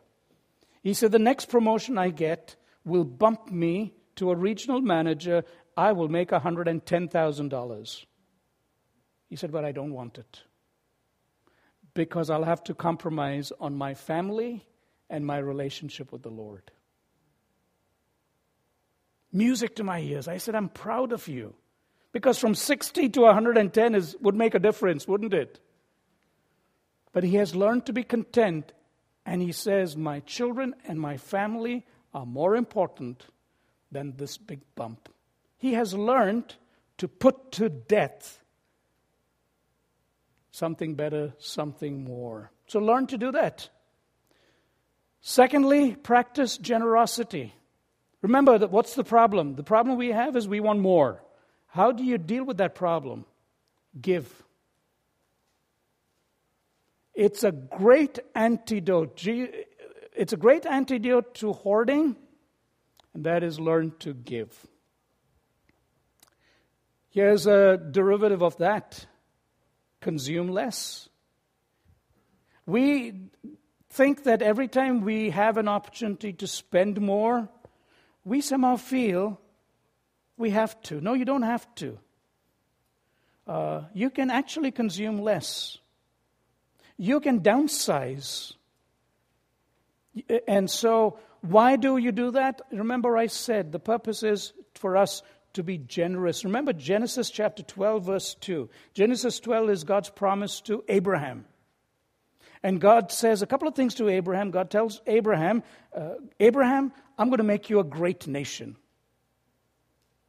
He 0.82 0.94
said, 0.94 1.12
The 1.12 1.20
next 1.20 1.50
promotion 1.50 1.98
I 1.98 2.10
get 2.10 2.56
will 2.86 3.06
bump 3.06 3.52
me 3.52 3.94
to 4.18 4.32
a 4.32 4.36
regional 4.36 4.82
manager. 4.82 5.44
I 5.76 5.94
will 5.94 6.10
make 6.10 6.30
$110,000. 6.30 8.06
He 9.30 9.36
said, 9.36 9.52
But 9.52 9.66
I 9.66 9.72
don't 9.72 9.94
want 9.94 10.18
it 10.18 10.42
because 11.94 12.30
I'll 12.30 12.44
have 12.44 12.64
to 12.66 12.74
compromise 12.74 13.52
on 13.60 13.76
my 13.76 13.94
family 13.94 14.66
and 15.10 15.26
my 15.26 15.38
relationship 15.38 16.12
with 16.12 16.24
the 16.24 16.30
Lord. 16.30 16.72
Music 19.32 19.76
to 19.76 19.84
my 19.84 20.00
ears. 20.00 20.28
I 20.28 20.38
said, 20.38 20.56
I'm 20.56 20.70
proud 20.70 21.12
of 21.12 21.28
you. 21.28 21.56
Because 22.12 22.38
from 22.38 22.54
60 22.54 23.10
to 23.10 23.22
110 23.22 23.96
is, 23.96 24.16
would 24.22 24.36
make 24.36 24.54
a 24.54 24.60
difference, 24.60 25.08
wouldn't 25.08 25.34
it? 25.34 25.60
But 27.14 27.24
he 27.24 27.36
has 27.36 27.56
learned 27.56 27.86
to 27.86 27.94
be 27.94 28.04
content, 28.04 28.74
and 29.26 29.42
he 29.42 29.52
says, 29.52 29.96
My 29.96 30.20
children 30.22 30.76
and 30.88 31.00
my 31.00 31.18
family 31.18 31.86
are 32.14 32.26
more 32.26 32.56
important 32.56 33.26
than 33.92 34.18
this 34.18 34.38
big 34.38 34.62
bump. 34.76 35.08
He 35.58 35.74
has 35.74 35.94
learned 35.94 36.56
to 36.98 37.08
put 37.08 37.54
to 37.54 37.70
death 37.70 38.44
something 40.52 40.96
better, 40.96 41.34
something 41.40 42.04
more. 42.04 42.52
So 42.68 42.80
learn 42.80 43.08
to 43.08 43.18
do 43.18 43.32
that. 43.32 43.70
Secondly, 45.22 45.96
practice 45.96 46.58
generosity. 46.58 47.54
Remember 48.22 48.58
that 48.58 48.72
what's 48.72 48.96
the 48.96 49.04
problem? 49.04 49.56
The 49.56 49.64
problem 49.64 49.98
we 49.98 50.12
have 50.12 50.36
is 50.36 50.48
we 50.48 50.60
want 50.60 50.80
more. 50.80 51.24
How 51.68 51.92
do 51.92 52.04
you 52.04 52.18
deal 52.18 52.44
with 52.44 52.58
that 52.58 52.76
problem? 52.76 53.26
Give. 54.00 54.32
It's 57.14 57.44
a 57.44 57.52
great 57.52 58.20
antidote. 58.34 59.22
It's 60.16 60.34
a 60.34 60.38
great 60.38 60.66
antidote 60.66 61.36
to 61.36 61.54
hoarding, 61.54 62.16
and 63.14 63.24
that 63.26 63.44
is 63.44 63.60
learn 63.60 63.94
to 64.00 64.14
give. 64.14 64.68
Here's 67.10 67.46
a 67.46 67.78
derivative 67.78 68.42
of 68.42 68.58
that 68.58 69.06
consume 70.02 70.50
less. 70.50 71.08
We 72.66 73.30
think 73.90 74.24
that 74.24 74.42
every 74.42 74.68
time 74.68 75.02
we 75.02 75.30
have 75.30 75.58
an 75.58 75.68
opportunity 75.68 76.34
to 76.34 76.48
spend 76.48 77.00
more, 77.00 77.48
we 78.26 78.42
somehow 78.42 78.78
feel 78.78 79.40
we 80.38 80.50
have 80.50 80.82
to. 80.84 81.00
No, 81.00 81.14
you 81.14 81.26
don't 81.26 81.44
have 81.44 81.68
to. 81.76 82.00
Uh, 83.46 83.82
you 83.94 84.10
can 84.10 84.32
actually 84.32 84.72
consume 84.72 85.22
less. 85.22 85.78
You 86.98 87.20
can 87.20 87.42
downsize. 87.42 88.54
And 90.48 90.70
so, 90.70 91.18
why 91.42 91.76
do 91.76 91.98
you 91.98 92.12
do 92.12 92.32
that? 92.32 92.62
Remember, 92.72 93.18
I 93.18 93.28
said 93.28 93.72
the 93.72 93.80
purpose 93.80 94.24
is 94.24 94.54
for 94.76 94.96
us 94.96 95.22
to 95.54 95.64
be 95.64 95.78
generous. 95.78 96.46
Remember 96.46 96.74
Genesis 96.74 97.30
chapter 97.30 97.64
12, 97.64 98.06
verse 98.06 98.36
2. 98.36 98.70
Genesis 98.94 99.40
12 99.40 99.70
is 99.70 99.84
God's 99.84 100.10
promise 100.10 100.62
to 100.62 100.84
Abraham. 100.88 101.46
And 102.64 102.80
God 102.80 103.12
says 103.12 103.42
a 103.42 103.48
couple 103.48 103.68
of 103.68 103.76
things 103.76 103.96
to 103.96 104.08
Abraham. 104.08 104.52
God 104.52 104.72
tells 104.72 105.02
Abraham, 105.06 105.64
uh, 105.96 106.16
Abraham, 106.40 106.94
I'm 107.18 107.28
going 107.28 107.38
to 107.38 107.44
make 107.44 107.70
you 107.70 107.80
a 107.80 107.84
great 107.84 108.26
nation. 108.26 108.78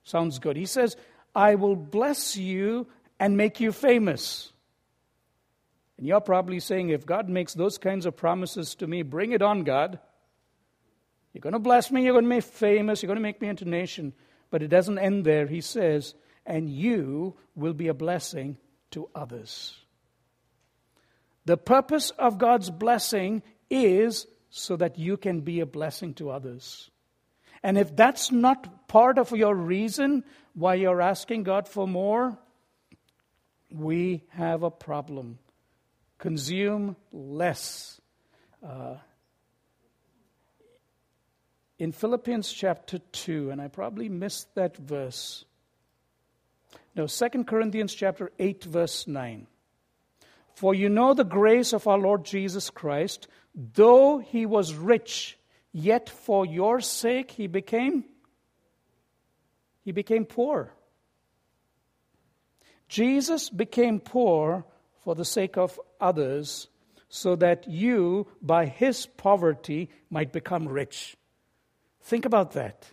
Sounds 0.03 0.39
good. 0.39 0.57
He 0.57 0.67
says, 0.67 0.97
I 1.35 1.55
will 1.55 1.77
bless 1.77 2.37
you 2.37 2.89
and 3.21 3.37
make 3.37 3.61
you 3.61 3.73
famous. 3.73 4.53
And 6.05 6.09
you're 6.11 6.21
probably 6.21 6.61
saying, 6.61 6.91
if 6.91 7.07
God 7.07 7.31
makes 7.31 7.55
those 7.55 7.79
kinds 7.79 8.05
of 8.05 8.15
promises 8.15 8.75
to 8.75 8.87
me, 8.87 9.01
bring 9.01 9.33
it 9.33 9.41
on, 9.41 9.65
God. 9.65 9.99
You're 11.33 11.41
going 11.41 11.55
to 11.55 11.59
bless 11.59 11.91
me, 11.91 12.05
you're 12.05 12.13
going 12.13 12.27
to 12.27 12.29
make 12.29 12.45
me 12.45 12.51
famous, 12.51 13.03
you're 13.03 13.09
going 13.09 13.17
to 13.17 13.23
make 13.23 13.41
me 13.41 13.49
into 13.49 13.65
a 13.65 13.69
nation. 13.69 14.13
But 14.51 14.63
it 14.63 14.69
doesn't 14.69 14.99
end 14.99 15.25
there. 15.25 15.47
He 15.47 15.63
says, 15.63 16.15
and 16.45 16.69
you 16.69 17.39
will 17.55 17.73
be 17.73 17.89
a 17.89 17.95
blessing 17.95 18.59
to 18.91 19.09
others. 19.15 19.79
The 21.47 21.57
purpose 21.57 22.11
of 22.11 22.37
God's 22.37 22.69
blessing 22.69 23.43
is 23.71 24.27
so 24.51 24.77
that 24.77 24.99
you 24.99 25.17
can 25.17 25.41
be 25.41 25.61
a 25.61 25.67
blessing 25.67 26.13
to 26.17 26.29
others. 26.29 26.91
And 27.63 27.79
if 27.79 27.97
that's 27.97 28.31
not 28.31 28.89
part 28.89 29.17
of 29.17 29.31
your 29.31 29.55
reason 29.55 30.23
why 30.53 30.75
you're 30.75 31.01
asking 31.01 31.45
God 31.45 31.67
for 31.67 31.89
more, 31.89 32.37
we 33.71 34.25
have 34.29 34.65
a 34.65 34.71
problem. 34.71 35.39
Consume 36.25 36.97
less. 37.13 38.01
Uh, 38.67 38.95
in 41.79 41.93
Philippians 41.93 42.51
chapter 42.51 42.99
2, 43.13 43.51
and 43.51 43.61
I 43.61 43.69
probably 43.69 44.09
missed 44.09 44.55
that 44.55 44.75
verse. 44.75 45.45
No, 46.97 47.07
2 47.07 47.45
Corinthians 47.45 47.93
chapter 47.93 48.33
8, 48.39 48.65
verse 48.65 49.07
9. 49.07 49.47
For 50.55 50.75
you 50.75 50.89
know 50.89 51.13
the 51.13 51.25
grace 51.25 51.75
of 51.75 51.87
our 51.87 51.99
Lord 51.99 52.25
Jesus 52.25 52.71
Christ, 52.71 53.29
though 53.55 54.17
he 54.17 54.47
was 54.47 54.73
rich, 54.73 55.39
yet 55.73 56.09
for 56.09 56.47
your 56.47 56.81
sake 56.81 57.33
he 57.33 57.49
became 57.49 58.03
he 59.85 59.93
became 59.93 60.25
poor. 60.25 60.73
Jesus 62.89 63.51
became 63.51 64.01
poor 64.01 64.65
for 65.05 65.15
the 65.15 65.25
sake 65.25 65.57
of 65.57 65.79
others, 66.01 66.69
so 67.09 67.37
that 67.37 67.69
you, 67.69 68.27
by 68.43 68.67
his 68.67 69.07
poverty, 69.07 69.91
might 70.11 70.33
become 70.33 70.67
rich. 70.67 71.17
Think 72.03 72.25
about 72.25 72.53
that. 72.53 72.87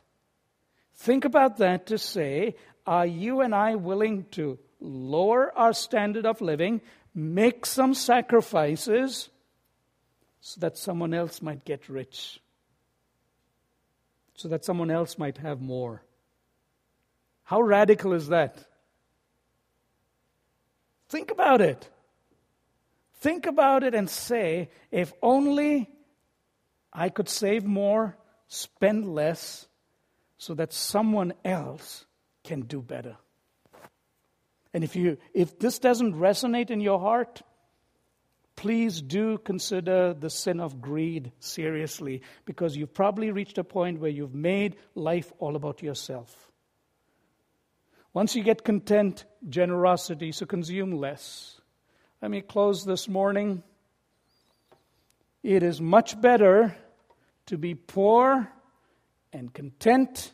Think 0.96 1.26
about 1.26 1.58
that 1.58 1.88
to 1.88 1.98
say, 1.98 2.56
are 2.86 3.06
you 3.06 3.42
and 3.42 3.56
I 3.56 3.76
willing 3.76 4.26
to 4.32 4.60
lower 4.80 5.52
our 5.58 5.74
standard 5.74 6.26
of 6.26 6.42
living, 6.42 6.82
make 7.16 7.66
some 7.66 7.94
sacrifices, 7.94 9.30
so 10.42 10.60
that 10.62 10.78
someone 10.78 11.14
else 11.14 11.42
might 11.42 11.66
get 11.66 11.90
rich? 11.90 12.40
So 14.36 14.48
that 14.50 14.66
someone 14.66 14.92
else 14.92 15.18
might 15.18 15.38
have 15.38 15.62
more. 15.62 16.04
How 17.44 17.62
radical 17.62 18.14
is 18.14 18.30
that? 18.30 18.58
Think 21.10 21.32
about 21.32 21.62
it. 21.62 21.90
Think 23.22 23.46
about 23.46 23.84
it 23.84 23.94
and 23.94 24.10
say, 24.10 24.70
if 24.90 25.14
only 25.22 25.88
I 26.92 27.10
could 27.10 27.30
save 27.30 27.64
more, 27.64 28.18
spend 28.48 29.06
less 29.06 29.68
so 30.40 30.56
that 30.56 30.74
someone 30.74 31.34
else 31.46 32.06
can 32.44 32.62
do 32.62 32.82
better. 32.82 33.16
And 34.74 34.84
if 34.84 34.96
you 34.96 35.18
if 35.36 35.60
this 35.60 35.78
doesn't 35.78 36.16
resonate 36.16 36.72
in 36.72 36.82
your 36.82 37.00
heart, 37.00 37.44
please 38.56 39.02
do 39.04 39.38
consider 39.38 40.16
the 40.16 40.32
sin 40.32 40.60
of 40.60 40.82
greed 40.82 41.32
seriously 41.40 42.24
because 42.46 42.76
you've 42.76 42.94
probably 42.94 43.30
reached 43.30 43.60
a 43.60 43.64
point 43.64 44.00
where 44.00 44.10
you've 44.10 44.34
made 44.34 44.78
life 44.96 45.32
all 45.38 45.56
about 45.56 45.84
yourself. 45.84 46.50
Once 48.14 48.36
you 48.36 48.44
get 48.44 48.64
content, 48.64 49.26
generosity, 49.48 50.32
so 50.32 50.48
consume 50.48 50.92
less. 50.92 51.61
Let 52.22 52.30
me 52.30 52.42
close 52.42 52.86
this 52.86 53.10
morning. 53.10 53.64
It 55.42 55.64
is 55.64 55.82
much 55.82 56.22
better 56.22 56.76
to 57.48 57.58
be 57.58 57.74
poor 57.74 58.48
and 59.34 59.52
content, 59.52 60.32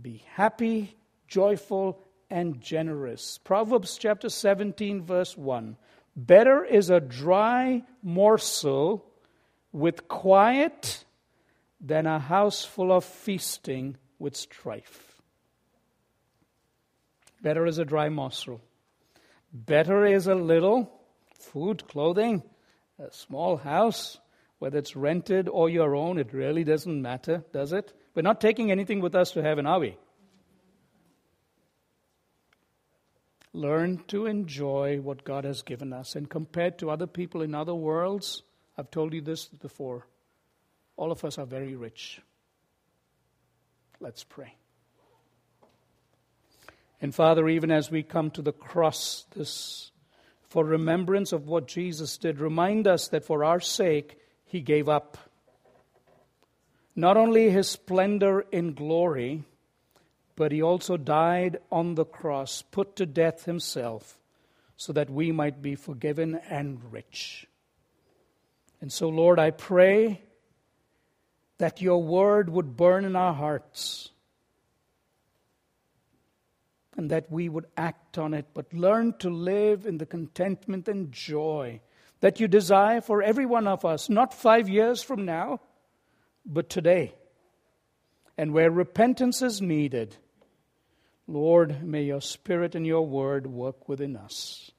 be 0.00 0.24
happy, 0.32 0.96
joyful, 1.28 2.00
and 2.28 2.60
generous. 2.60 3.38
Proverbs 3.38 3.96
chapter 3.96 4.28
17, 4.28 5.04
verse 5.04 5.36
1. 5.36 5.76
Better 6.16 6.64
is 6.64 6.90
a 6.90 6.98
dry 6.98 7.84
morsel 8.02 9.06
with 9.70 10.08
quiet 10.08 11.04
than 11.80 12.08
a 12.08 12.18
house 12.18 12.64
full 12.64 12.90
of 12.90 13.04
feasting 13.04 13.96
with 14.18 14.34
strife. 14.34 15.22
Better 17.40 17.64
is 17.64 17.78
a 17.78 17.84
dry 17.84 18.08
morsel. 18.08 18.60
Better 19.54 20.04
is 20.04 20.26
a 20.26 20.34
little 20.34 20.92
food, 21.38 21.88
clothing, 21.88 22.42
a 22.98 23.10
small 23.10 23.56
house 23.56 24.18
whether 24.64 24.78
it's 24.78 24.96
rented 24.96 25.46
or 25.46 25.68
your 25.68 25.94
own, 25.94 26.16
it 26.16 26.32
really 26.32 26.64
doesn't 26.64 27.02
matter, 27.02 27.44
does 27.52 27.74
it? 27.74 27.92
We're 28.14 28.22
not 28.22 28.40
taking 28.40 28.70
anything 28.70 29.00
with 29.00 29.14
us 29.14 29.32
to 29.32 29.42
heaven, 29.42 29.66
are 29.66 29.78
we? 29.78 29.98
Learn 33.52 34.02
to 34.08 34.24
enjoy 34.24 35.02
what 35.02 35.22
God 35.22 35.44
has 35.44 35.60
given 35.60 35.92
us. 35.92 36.16
And 36.16 36.30
compared 36.30 36.78
to 36.78 36.90
other 36.90 37.06
people 37.06 37.42
in 37.42 37.54
other 37.54 37.74
worlds, 37.74 38.42
I've 38.78 38.90
told 38.90 39.12
you 39.12 39.20
this 39.20 39.44
before, 39.48 40.06
all 40.96 41.12
of 41.12 41.22
us 41.26 41.36
are 41.36 41.44
very 41.44 41.76
rich. 41.76 42.22
Let's 44.00 44.24
pray. 44.24 44.54
And 47.00 47.14
Father, 47.14 47.48
even 47.48 47.70
as 47.70 47.90
we 47.90 48.02
come 48.02 48.30
to 48.32 48.42
the 48.42 48.52
cross 48.52 49.26
this 49.34 49.90
for 50.48 50.64
remembrance 50.64 51.32
of 51.32 51.48
what 51.48 51.66
Jesus 51.66 52.16
did, 52.16 52.38
remind 52.38 52.86
us 52.86 53.08
that 53.08 53.24
for 53.24 53.44
our 53.44 53.60
sake 53.60 54.18
he 54.46 54.60
gave 54.60 54.88
up. 54.88 55.18
Not 56.94 57.16
only 57.16 57.50
his 57.50 57.68
splendor 57.68 58.44
in 58.52 58.74
glory, 58.74 59.42
but 60.36 60.52
he 60.52 60.62
also 60.62 60.96
died 60.96 61.58
on 61.72 61.94
the 61.94 62.04
cross, 62.04 62.62
put 62.62 62.96
to 62.96 63.06
death 63.06 63.44
himself, 63.44 64.16
so 64.76 64.92
that 64.92 65.10
we 65.10 65.32
might 65.32 65.60
be 65.60 65.74
forgiven 65.74 66.40
and 66.48 66.80
rich. 66.92 67.46
And 68.80 68.92
so, 68.92 69.08
Lord, 69.08 69.38
I 69.38 69.50
pray 69.50 70.22
that 71.58 71.82
your 71.82 72.02
word 72.02 72.48
would 72.48 72.76
burn 72.76 73.04
in 73.04 73.16
our 73.16 73.32
hearts 73.32 74.10
and 76.96 77.10
that 77.10 77.30
we 77.30 77.48
would 77.48 77.66
act 77.76 78.18
on 78.18 78.34
it, 78.34 78.46
but 78.54 78.72
learn 78.72 79.14
to 79.18 79.30
live 79.30 79.86
in 79.86 79.98
the 79.98 80.06
contentment 80.06 80.88
and 80.88 81.12
joy 81.12 81.80
that 82.20 82.40
you 82.40 82.48
desire 82.48 83.00
for 83.00 83.22
every 83.22 83.44
one 83.44 83.66
of 83.66 83.84
us, 83.84 84.08
not 84.08 84.32
five 84.32 84.68
years 84.68 85.02
from 85.02 85.24
now, 85.24 85.60
but 86.46 86.70
today. 86.70 87.14
And 88.38 88.52
where 88.52 88.70
repentance 88.70 89.42
is 89.42 89.60
needed, 89.60 90.16
Lord, 91.26 91.82
may 91.82 92.02
your 92.02 92.20
Spirit 92.20 92.74
and 92.74 92.86
your 92.86 93.06
word 93.06 93.46
work 93.46 93.88
within 93.88 94.16
us. 94.16 94.70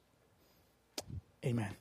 Amen. 1.45 1.75